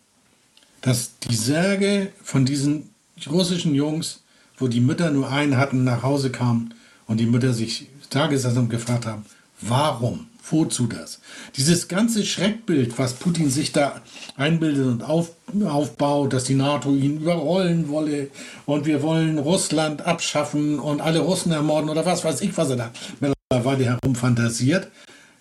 Dass 0.80 1.18
die 1.18 1.36
Särge 1.36 2.12
von 2.22 2.44
diesen 2.44 2.90
russischen 3.26 3.74
Jungs 3.74 4.22
wo 4.62 4.68
die 4.68 4.80
Mütter 4.80 5.10
nur 5.10 5.30
einen 5.30 5.56
hatten, 5.56 5.84
nach 5.84 6.02
Hause 6.02 6.30
kamen 6.30 6.74
und 7.06 7.18
die 7.18 7.26
Mütter 7.26 7.52
sich 7.52 7.88
tagesamt 8.10 8.70
gefragt 8.70 9.06
haben, 9.06 9.24
warum? 9.60 10.28
Wozu 10.50 10.86
das? 10.86 11.20
Dieses 11.56 11.88
ganze 11.88 12.24
Schreckbild, 12.24 12.98
was 12.98 13.14
Putin 13.14 13.50
sich 13.50 13.72
da 13.72 14.00
einbildet 14.36 14.86
und 14.86 15.02
auf, 15.02 15.30
aufbaut, 15.64 16.32
dass 16.32 16.44
die 16.44 16.54
NATO 16.54 16.94
ihn 16.94 17.18
überrollen 17.18 17.88
wolle 17.88 18.28
und 18.66 18.86
wir 18.86 19.02
wollen 19.02 19.38
Russland 19.38 20.02
abschaffen 20.02 20.78
und 20.78 21.00
alle 21.00 21.20
Russen 21.20 21.52
ermorden 21.52 21.88
oder 21.88 22.04
was 22.04 22.24
weiß 22.24 22.40
ich, 22.40 22.56
was 22.56 22.70
er 22.70 22.76
da 22.76 22.90
mittlerweile 23.20 23.84
herumfantasiert, 23.84 24.88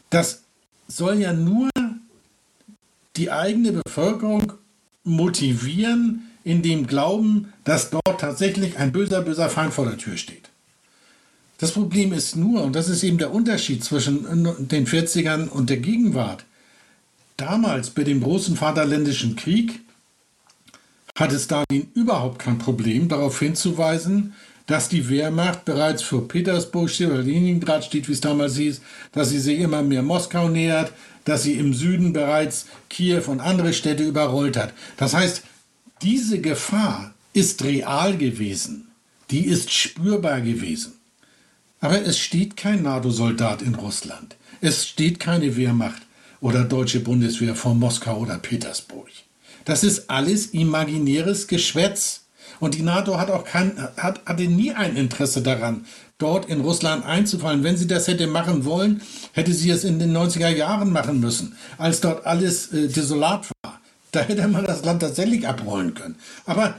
das 0.10 0.44
soll 0.88 1.20
ja 1.20 1.34
nur 1.34 1.70
die 3.16 3.32
eigene 3.32 3.72
Bevölkerung 3.72 4.54
motivieren, 5.04 6.32
in 6.44 6.62
dem 6.62 6.88
Glauben, 6.88 7.54
dass 7.64 7.90
dort 7.90 8.20
tatsächlich 8.20 8.78
ein 8.78 8.92
böser, 8.92 9.22
böser 9.22 9.50
Feind 9.50 9.74
vor 9.74 9.86
der 9.86 9.98
Tür 9.98 10.18
steht. 10.18 10.51
Das 11.62 11.74
Problem 11.74 12.12
ist 12.12 12.36
nur, 12.36 12.64
und 12.64 12.76
das 12.76 12.90
ist 12.90 13.04
eben 13.04 13.20
der 13.20 13.32
Unterschied 13.32 13.84
zwischen 13.84 14.68
den 14.68 14.88
40ern 14.88 15.48
und 15.48 15.70
der 15.70 15.78
Gegenwart, 15.78 16.44
damals 17.38 17.92
bei 17.92 18.04
dem 18.04 18.20
großen 18.20 18.56
Vaterländischen 18.56 19.36
Krieg 19.36 19.80
hatte 21.16 21.38
Stalin 21.38 21.92
überhaupt 21.94 22.40
kein 22.40 22.58
Problem, 22.58 23.10
darauf 23.10 23.38
hinzuweisen, 23.38 24.34
dass 24.66 24.90
die 24.90 25.08
Wehrmacht 25.08 25.64
bereits 25.64 26.02
vor 26.02 26.28
Petersburg 26.28 26.90
oder 27.00 27.22
Leningrad 27.22 27.86
steht, 27.86 28.10
wie 28.10 28.14
es 28.14 28.22
damals 28.22 28.58
hieß, 28.58 28.82
dass 29.12 29.30
sie 29.30 29.40
sich 29.40 29.60
immer 29.60 29.84
mehr 29.84 30.02
Moskau 30.02 30.50
nähert, 30.50 30.92
dass 31.26 31.44
sie 31.44 31.54
im 31.54 31.76
Süden 31.76 32.12
bereits 32.12 32.66
Kiew 32.90 33.26
und 33.28 33.40
andere 33.40 33.74
Städte 33.74 34.04
überrollt 34.04 34.58
hat. 34.58 34.74
Das 34.98 35.14
heißt, 35.14 35.44
diese 36.02 36.42
Gefahr 36.42 37.14
ist 37.34 37.64
real 37.64 38.18
gewesen, 38.18 38.88
die 39.30 39.46
ist 39.46 39.72
spürbar 39.72 40.42
gewesen. 40.42 40.94
Aber 41.82 42.00
es 42.06 42.20
steht 42.20 42.56
kein 42.56 42.84
NATO-Soldat 42.84 43.64
in 43.64 43.76
Russland. 43.76 44.36
Es 44.62 44.88
steht 44.88 45.20
keine 45.20 45.58
Wehrmacht 45.58 46.04
oder 46.40 46.64
deutsche 46.64 47.00
Bundeswehr 47.00 47.56
vor 47.56 47.74
Moskau 47.74 48.20
oder 48.20 48.38
Petersburg. 48.38 49.10
Das 49.66 49.84
ist 49.84 50.10
alles 50.10 50.48
imaginäres 50.48 51.48
Geschwätz. 51.48 52.22
Und 52.60 52.76
die 52.76 52.84
NATO 52.84 53.18
hat 53.18 53.32
auch 53.32 53.44
kein, 53.44 53.76
hat, 53.98 54.22
hatte 54.26 54.44
nie 54.44 54.72
ein 54.72 54.96
Interesse 54.96 55.42
daran, 55.42 55.86
dort 56.20 56.48
in 56.48 56.62
Russland 56.62 57.04
einzufallen. 57.04 57.64
Wenn 57.64 57.78
sie 57.78 57.88
das 57.88 58.08
hätte 58.08 58.28
machen 58.28 58.66
wollen, 58.66 59.02
hätte 59.32 59.52
sie 59.52 59.72
es 59.72 59.84
in 59.84 59.98
den 59.98 60.16
90er 60.16 60.50
Jahren 60.50 60.92
machen 60.92 61.20
müssen, 61.20 61.56
als 61.80 62.02
dort 62.02 62.28
alles 62.28 62.72
äh, 62.72 62.88
desolat 62.88 63.48
war. 63.64 63.82
Da 64.12 64.20
hätte 64.20 64.48
man 64.48 64.66
das 64.66 64.86
Land 64.86 65.02
tatsächlich 65.02 65.48
abrollen 65.48 65.96
können. 65.96 66.16
Aber 66.46 66.76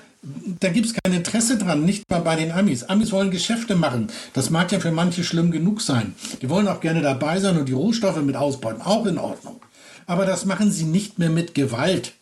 da 0.60 0.68
gibt 0.68 0.86
es 0.86 0.94
kein 0.94 1.12
Interesse 1.12 1.58
dran, 1.58 1.84
nicht 1.84 2.08
mal 2.08 2.20
bei 2.20 2.36
den 2.36 2.52
Amis. 2.52 2.84
Amis 2.84 3.10
wollen 3.10 3.32
Geschäfte 3.32 3.74
machen. 3.74 4.06
Das 4.34 4.50
mag 4.50 4.70
ja 4.70 4.78
für 4.78 4.92
manche 4.92 5.24
schlimm 5.24 5.50
genug 5.50 5.80
sein. 5.80 6.14
Die 6.40 6.48
wollen 6.48 6.68
auch 6.68 6.80
gerne 6.80 7.02
dabei 7.02 7.40
sein 7.40 7.58
und 7.58 7.68
die 7.68 7.72
Rohstoffe 7.72 8.22
mit 8.22 8.36
ausbeuten. 8.36 8.82
Auch 8.82 9.06
in 9.06 9.18
Ordnung. 9.18 9.60
Aber 10.06 10.24
das 10.24 10.44
machen 10.44 10.70
sie 10.70 10.84
nicht 10.84 11.18
mehr 11.18 11.30
mit 11.30 11.54
Gewalt. 11.54 12.12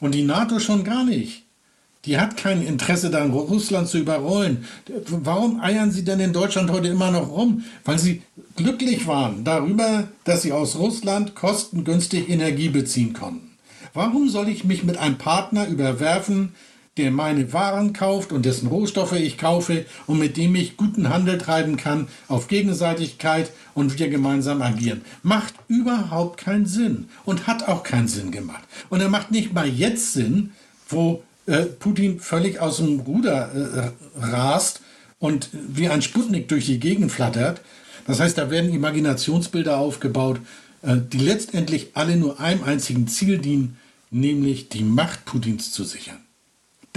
Und 0.00 0.14
die 0.14 0.24
NATO 0.24 0.60
schon 0.60 0.84
gar 0.84 1.04
nicht. 1.04 1.44
Die 2.04 2.18
hat 2.18 2.36
kein 2.36 2.62
Interesse 2.62 3.10
daran, 3.10 3.32
Russland 3.32 3.88
zu 3.88 3.98
überrollen. 3.98 4.64
Warum 5.08 5.60
eiern 5.60 5.90
sie 5.90 6.04
denn 6.04 6.20
in 6.20 6.32
Deutschland 6.32 6.70
heute 6.70 6.88
immer 6.88 7.10
noch 7.10 7.30
rum? 7.30 7.64
Weil 7.84 7.98
sie 7.98 8.22
glücklich 8.56 9.06
waren 9.06 9.44
darüber, 9.44 10.08
dass 10.24 10.42
sie 10.42 10.52
aus 10.52 10.76
Russland 10.76 11.34
kostengünstig 11.34 12.28
Energie 12.28 12.68
beziehen 12.68 13.14
konnten. 13.14 13.50
Warum 13.94 14.28
soll 14.28 14.48
ich 14.48 14.64
mich 14.64 14.84
mit 14.84 14.96
einem 14.96 15.18
Partner 15.18 15.66
überwerfen, 15.66 16.54
der 16.98 17.10
meine 17.10 17.52
Waren 17.52 17.92
kauft 17.92 18.32
und 18.32 18.44
dessen 18.44 18.68
Rohstoffe 18.68 19.12
ich 19.12 19.38
kaufe 19.38 19.86
und 20.06 20.18
mit 20.18 20.36
dem 20.36 20.54
ich 20.54 20.76
guten 20.76 21.08
Handel 21.08 21.38
treiben 21.38 21.76
kann, 21.76 22.08
auf 22.26 22.48
Gegenseitigkeit 22.48 23.50
und 23.74 23.98
wir 23.98 24.08
gemeinsam 24.08 24.60
agieren. 24.60 25.02
Macht 25.22 25.54
überhaupt 25.68 26.38
keinen 26.38 26.66
Sinn 26.66 27.08
und 27.24 27.46
hat 27.46 27.68
auch 27.68 27.82
keinen 27.82 28.08
Sinn 28.08 28.32
gemacht. 28.32 28.64
Und 28.90 29.00
er 29.00 29.08
macht 29.08 29.30
nicht 29.30 29.54
mal 29.54 29.68
jetzt 29.68 30.12
Sinn, 30.12 30.50
wo 30.88 31.22
äh, 31.46 31.64
Putin 31.64 32.20
völlig 32.20 32.60
aus 32.60 32.78
dem 32.78 33.00
Ruder 33.00 33.94
äh, 34.20 34.20
rast 34.20 34.82
und 35.18 35.48
wie 35.52 35.88
ein 35.88 36.02
Sputnik 36.02 36.48
durch 36.48 36.66
die 36.66 36.80
Gegend 36.80 37.12
flattert. 37.12 37.60
Das 38.06 38.20
heißt, 38.20 38.36
da 38.36 38.50
werden 38.50 38.72
Imaginationsbilder 38.72 39.78
aufgebaut, 39.78 40.40
äh, 40.82 40.96
die 40.96 41.18
letztendlich 41.18 41.90
alle 41.94 42.16
nur 42.16 42.40
einem 42.40 42.64
einzigen 42.64 43.08
Ziel 43.08 43.38
dienen, 43.38 43.76
nämlich 44.10 44.68
die 44.68 44.84
Macht 44.84 45.24
Putins 45.24 45.72
zu 45.72 45.84
sichern. 45.84 46.18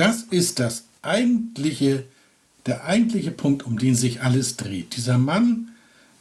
Das 0.02 0.24
ist 0.24 0.58
das 0.58 0.86
eigentliche, 1.04 2.06
der 2.66 2.86
eigentliche 2.86 3.30
Punkt, 3.30 3.68
um 3.68 3.78
den 3.78 3.94
sich 3.94 4.24
alles 4.24 4.58
dreht. 4.58 4.96
Dieser 4.98 5.20
Mann, 5.20 5.74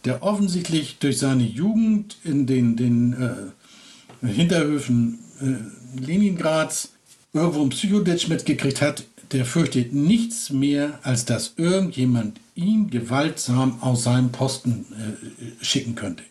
der 0.05 0.23
offensichtlich 0.23 0.99
durch 0.99 1.17
seine 1.17 1.45
Jugend 1.45 2.19
in 2.23 2.47
den, 2.47 2.77
den 2.77 3.15
äh, 3.15 4.27
Hinterhöfen 4.27 5.21
äh, 5.41 5.99
Leningrads 5.99 6.91
irgendwo 7.33 7.63
ein 7.63 7.71
Psychodetsch 7.71 8.29
mitgekriegt 8.29 8.83
hat, 8.83 9.05
der 9.33 9.47
fürchtet 9.47 9.95
nichts 9.95 10.51
mehr, 10.51 10.99
als 11.03 11.25
dass 11.25 11.55
irgendjemand 11.57 12.39
ihn 12.55 12.91
gewaltsam 12.91 13.79
aus 13.81 14.03
seinem 14.03 14.31
Posten 14.31 14.85
äh, 14.93 15.65
schicken 15.65 15.95
könnte. 15.95 16.25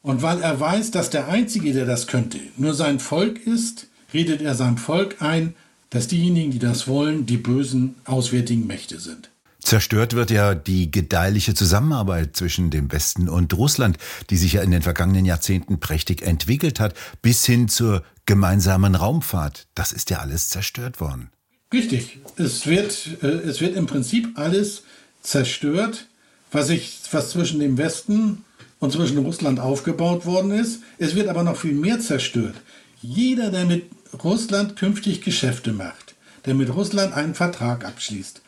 Und 0.00 0.22
weil 0.22 0.40
er 0.40 0.58
weiß, 0.58 0.90
dass 0.90 1.10
der 1.10 1.28
Einzige, 1.28 1.74
der 1.74 1.84
das 1.84 2.06
könnte, 2.06 2.38
nur 2.56 2.72
sein 2.72 2.98
Volk 2.98 3.46
ist, 3.46 3.88
redet 4.14 4.40
er 4.40 4.54
seinem 4.54 4.78
Volk 4.78 5.20
ein, 5.20 5.54
dass 5.92 6.08
diejenigen, 6.08 6.50
die 6.50 6.58
das 6.58 6.88
wollen, 6.88 7.26
die 7.26 7.36
bösen 7.36 7.94
auswärtigen 8.04 8.66
Mächte 8.66 8.98
sind. 8.98 9.30
Zerstört 9.60 10.14
wird 10.14 10.30
ja 10.30 10.54
die 10.54 10.90
gedeihliche 10.90 11.54
Zusammenarbeit 11.54 12.34
zwischen 12.34 12.70
dem 12.70 12.90
Westen 12.90 13.28
und 13.28 13.54
Russland, 13.54 13.96
die 14.30 14.36
sich 14.36 14.54
ja 14.54 14.62
in 14.62 14.72
den 14.72 14.82
vergangenen 14.82 15.24
Jahrzehnten 15.24 15.78
prächtig 15.78 16.22
entwickelt 16.22 16.80
hat, 16.80 16.94
bis 17.20 17.46
hin 17.46 17.68
zur 17.68 18.02
gemeinsamen 18.26 18.94
Raumfahrt. 18.94 19.66
Das 19.74 19.92
ist 19.92 20.10
ja 20.10 20.18
alles 20.18 20.48
zerstört 20.48 20.98
worden. 20.98 21.30
Richtig. 21.72 22.18
Es 22.36 22.66
wird, 22.66 23.18
äh, 23.22 23.26
es 23.26 23.60
wird 23.60 23.76
im 23.76 23.86
Prinzip 23.86 24.30
alles 24.36 24.82
zerstört, 25.22 26.06
was, 26.50 26.70
ich, 26.70 27.00
was 27.12 27.30
zwischen 27.30 27.60
dem 27.60 27.78
Westen 27.78 28.44
und 28.80 28.92
zwischen 28.92 29.18
Russland 29.18 29.60
aufgebaut 29.60 30.26
worden 30.26 30.50
ist. 30.50 30.80
Es 30.98 31.14
wird 31.14 31.28
aber 31.28 31.44
noch 31.44 31.56
viel 31.56 31.74
mehr 31.74 32.00
zerstört. 32.00 32.56
Jeder, 33.00 33.50
der 33.50 33.64
mit 33.64 33.84
Russland 34.22 34.76
künftig 34.76 35.22
Geschäfte 35.22 35.72
macht, 35.72 36.14
der 36.44 36.54
mit 36.54 36.74
Russland 36.74 37.14
einen 37.14 37.34
Vertrag 37.34 37.84
abschließt, 37.84 38.42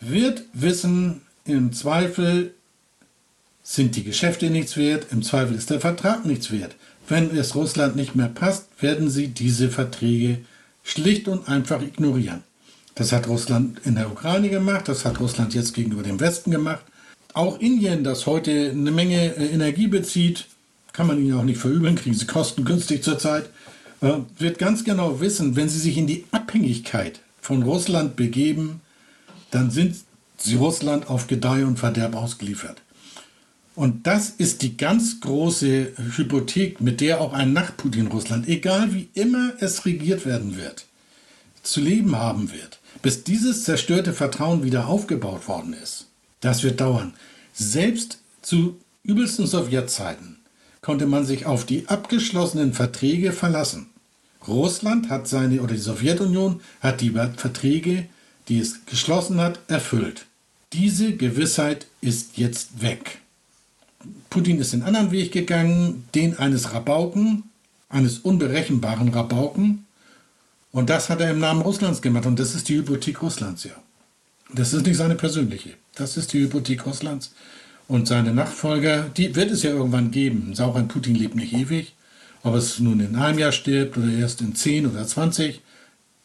wird 0.00 0.42
wissen, 0.52 1.22
im 1.44 1.72
Zweifel 1.72 2.54
sind 3.62 3.96
die 3.96 4.04
Geschäfte 4.04 4.50
nichts 4.50 4.76
wert, 4.76 5.06
im 5.10 5.22
Zweifel 5.22 5.56
ist 5.56 5.70
der 5.70 5.80
Vertrag 5.80 6.24
nichts 6.24 6.50
wert. 6.50 6.74
Wenn 7.06 7.36
es 7.36 7.54
Russland 7.54 7.96
nicht 7.96 8.14
mehr 8.14 8.28
passt, 8.28 8.66
werden 8.80 9.08
sie 9.10 9.28
diese 9.28 9.70
Verträge 9.70 10.38
schlicht 10.82 11.28
und 11.28 11.48
einfach 11.48 11.82
ignorieren. 11.82 12.42
Das 12.94 13.12
hat 13.12 13.28
Russland 13.28 13.80
in 13.84 13.94
der 13.94 14.10
Ukraine 14.10 14.48
gemacht, 14.48 14.88
das 14.88 15.04
hat 15.04 15.20
Russland 15.20 15.54
jetzt 15.54 15.74
gegenüber 15.74 16.02
dem 16.02 16.20
Westen 16.20 16.50
gemacht. 16.50 16.84
Auch 17.32 17.60
Indien, 17.60 18.04
das 18.04 18.26
heute 18.26 18.70
eine 18.70 18.90
Menge 18.90 19.36
äh, 19.36 19.46
Energie 19.46 19.86
bezieht, 19.86 20.46
kann 20.92 21.06
man 21.06 21.22
ihnen 21.22 21.38
auch 21.38 21.44
nicht 21.44 21.60
verübeln, 21.60 21.94
kriegen 21.94 22.16
sie 22.16 22.26
kostengünstig 22.26 23.04
zurzeit, 23.04 23.50
wird 24.00 24.58
ganz 24.58 24.84
genau 24.84 25.20
wissen, 25.20 25.56
wenn 25.56 25.68
sie 25.68 25.78
sich 25.78 25.96
in 25.96 26.06
die 26.06 26.24
Abhängigkeit 26.30 27.20
von 27.40 27.62
Russland 27.62 28.16
begeben, 28.16 28.80
dann 29.50 29.70
sind 29.70 29.96
sie 30.36 30.54
Russland 30.54 31.08
auf 31.08 31.26
Gedeih 31.26 31.64
und 31.64 31.78
Verderb 31.78 32.14
ausgeliefert. 32.14 32.82
Und 33.74 34.06
das 34.06 34.30
ist 34.30 34.62
die 34.62 34.76
ganz 34.76 35.20
große 35.20 35.92
Hypothek, 36.16 36.80
mit 36.80 37.00
der 37.00 37.20
auch 37.20 37.32
ein 37.32 37.52
Nach-Putin-Russland, 37.52 38.48
egal 38.48 38.92
wie 38.92 39.08
immer 39.14 39.52
es 39.60 39.86
regiert 39.86 40.26
werden 40.26 40.56
wird, 40.56 40.86
zu 41.62 41.80
leben 41.80 42.16
haben 42.16 42.52
wird, 42.52 42.80
bis 43.02 43.22
dieses 43.22 43.62
zerstörte 43.64 44.12
Vertrauen 44.12 44.64
wieder 44.64 44.88
aufgebaut 44.88 45.46
worden 45.46 45.74
ist. 45.74 46.06
Das 46.40 46.64
wird 46.64 46.80
dauern. 46.80 47.14
Selbst 47.52 48.18
zu 48.42 48.80
übelsten 49.04 49.46
Sowjetzeiten 49.46 50.37
konnte 50.80 51.06
man 51.06 51.24
sich 51.24 51.46
auf 51.46 51.66
die 51.66 51.88
abgeschlossenen 51.88 52.72
Verträge 52.72 53.32
verlassen. 53.32 53.86
Russland 54.46 55.10
hat 55.10 55.28
seine, 55.28 55.60
oder 55.62 55.74
die 55.74 55.80
Sowjetunion 55.80 56.60
hat 56.80 57.00
die 57.00 57.10
Verträge, 57.10 58.06
die 58.48 58.60
es 58.60 58.86
geschlossen 58.86 59.40
hat, 59.40 59.58
erfüllt. 59.68 60.26
Diese 60.72 61.14
Gewissheit 61.14 61.86
ist 62.00 62.36
jetzt 62.36 62.82
weg. 62.82 63.20
Putin 64.30 64.58
ist 64.58 64.72
den 64.72 64.82
anderen 64.82 65.10
Weg 65.10 65.32
gegangen, 65.32 66.04
den 66.14 66.38
eines 66.38 66.72
Rabauken, 66.72 67.44
eines 67.88 68.18
unberechenbaren 68.18 69.08
Rabauken. 69.08 69.86
Und 70.70 70.90
das 70.90 71.08
hat 71.08 71.20
er 71.20 71.30
im 71.30 71.40
Namen 71.40 71.62
Russlands 71.62 72.02
gemacht. 72.02 72.26
Und 72.26 72.38
das 72.38 72.54
ist 72.54 72.68
die 72.68 72.76
Hypothek 72.76 73.22
Russlands, 73.22 73.64
ja. 73.64 73.72
Das 74.52 74.72
ist 74.72 74.86
nicht 74.86 74.96
seine 74.96 75.14
persönliche. 75.14 75.74
Das 75.94 76.16
ist 76.16 76.32
die 76.32 76.40
Hypothek 76.40 76.86
Russlands. 76.86 77.32
Und 77.88 78.06
seine 78.06 78.34
Nachfolger, 78.34 79.08
die 79.16 79.34
wird 79.34 79.50
es 79.50 79.62
ja 79.62 79.70
irgendwann 79.70 80.10
geben. 80.10 80.54
Ein 80.56 80.88
Putin 80.88 81.14
lebt 81.14 81.34
nicht 81.34 81.54
ewig. 81.54 81.94
Ob 82.42 82.54
es 82.54 82.78
nun 82.78 83.00
in 83.00 83.16
einem 83.16 83.38
Jahr 83.38 83.50
stirbt 83.50 83.96
oder 83.96 84.08
erst 84.08 84.42
in 84.42 84.54
10 84.54 84.86
oder 84.86 85.06
20, 85.06 85.60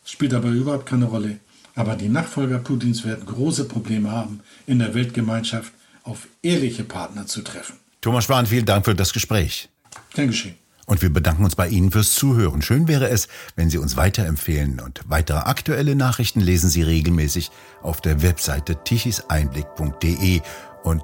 spielt 0.06 0.34
aber 0.34 0.50
überhaupt 0.50 0.86
keine 0.86 1.06
Rolle. 1.06 1.40
Aber 1.74 1.96
die 1.96 2.10
Nachfolger 2.10 2.60
Putins 2.60 3.04
werden 3.04 3.26
große 3.26 3.66
Probleme 3.66 4.12
haben, 4.12 4.42
in 4.68 4.80
der 4.80 4.94
Weltgemeinschaft 4.94 5.72
auf 6.04 6.28
ehrliche 6.44 6.84
Partner 6.84 7.26
zu 7.26 7.42
treffen. 7.42 7.78
Thomas 8.02 8.26
Spahn, 8.26 8.46
vielen 8.46 8.66
Dank 8.66 8.86
für 8.86 8.94
das 8.94 9.14
Gespräch. 9.14 9.70
Gern 10.14 10.28
geschehen. 10.28 10.56
Und 10.86 11.02
wir 11.02 11.12
bedanken 11.12 11.46
uns 11.46 11.56
bei 11.56 11.70
Ihnen 11.70 11.92
fürs 11.92 12.14
Zuhören. 12.14 12.62
Schön 12.62 12.90
wäre 12.90 13.08
es, 13.08 13.30
wenn 13.56 13.70
Sie 13.70 13.78
uns 13.78 13.96
weiterempfehlen. 13.96 14.82
Und 14.82 15.02
weitere 15.08 15.38
aktuelle 15.38 15.96
Nachrichten 15.96 16.42
lesen 16.42 16.70
Sie 16.70 16.84
regelmäßig 16.84 17.52
auf 17.82 18.02
der 18.02 18.22
Webseite 18.22 18.84
tichiseinblick.de. 18.84 20.42
Und 20.84 21.04